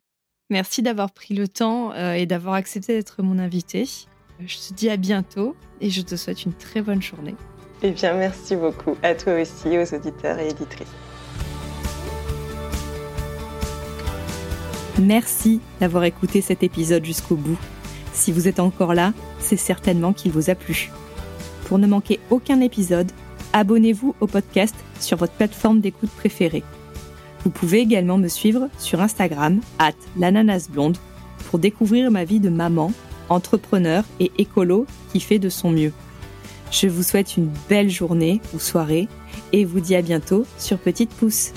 Merci 0.50 0.82
d'avoir 0.82 1.12
pris 1.12 1.32
le 1.34 1.46
temps 1.46 1.92
euh, 1.92 2.14
et 2.14 2.26
d'avoir 2.26 2.54
accepté 2.54 2.94
d'être 2.94 3.22
mon 3.22 3.38
invité. 3.38 3.88
Je 4.44 4.56
te 4.56 4.74
dis 4.74 4.90
à 4.90 4.96
bientôt 4.96 5.54
et 5.80 5.90
je 5.90 6.02
te 6.02 6.16
souhaite 6.16 6.44
une 6.44 6.52
très 6.52 6.82
bonne 6.82 7.00
journée. 7.00 7.36
Eh 7.82 7.92
bien, 7.92 8.14
merci 8.14 8.56
beaucoup 8.56 8.96
à 9.02 9.14
toi 9.14 9.40
aussi, 9.40 9.68
aux 9.78 9.94
auditeurs 9.94 10.38
et 10.40 10.48
éditrices. 10.48 10.88
Merci 15.00 15.60
d'avoir 15.80 16.04
écouté 16.04 16.40
cet 16.40 16.62
épisode 16.62 17.04
jusqu'au 17.04 17.36
bout. 17.36 17.58
Si 18.12 18.32
vous 18.32 18.48
êtes 18.48 18.60
encore 18.60 18.92
là, 18.92 19.14
c'est 19.38 19.56
certainement 19.56 20.12
qu'il 20.12 20.32
vous 20.32 20.50
a 20.50 20.56
plu. 20.56 20.90
Pour 21.66 21.78
ne 21.78 21.86
manquer 21.86 22.18
aucun 22.28 22.60
épisode, 22.60 23.10
abonnez-vous 23.52 24.16
au 24.20 24.26
podcast 24.26 24.74
sur 24.98 25.16
votre 25.16 25.32
plateforme 25.32 25.80
d'écoute 25.80 26.10
préférée. 26.10 26.64
Vous 27.44 27.50
pouvez 27.50 27.78
également 27.78 28.18
me 28.18 28.28
suivre 28.28 28.68
sur 28.78 29.00
Instagram, 29.00 29.60
at 29.78 29.92
l'ananasblonde, 30.18 30.98
pour 31.48 31.58
découvrir 31.58 32.10
ma 32.10 32.24
vie 32.24 32.40
de 32.40 32.50
maman, 32.50 32.92
entrepreneur 33.28 34.04
et 34.18 34.30
écolo 34.38 34.86
qui 35.12 35.20
fait 35.20 35.38
de 35.38 35.48
son 35.48 35.70
mieux. 35.70 35.92
Je 36.70 36.86
vous 36.86 37.02
souhaite 37.02 37.36
une 37.36 37.50
belle 37.68 37.90
journée 37.90 38.40
ou 38.54 38.58
soirée 38.58 39.08
et 39.52 39.64
vous 39.64 39.80
dis 39.80 39.96
à 39.96 40.02
bientôt 40.02 40.44
sur 40.58 40.78
Petite 40.78 41.10
Pouce. 41.10 41.52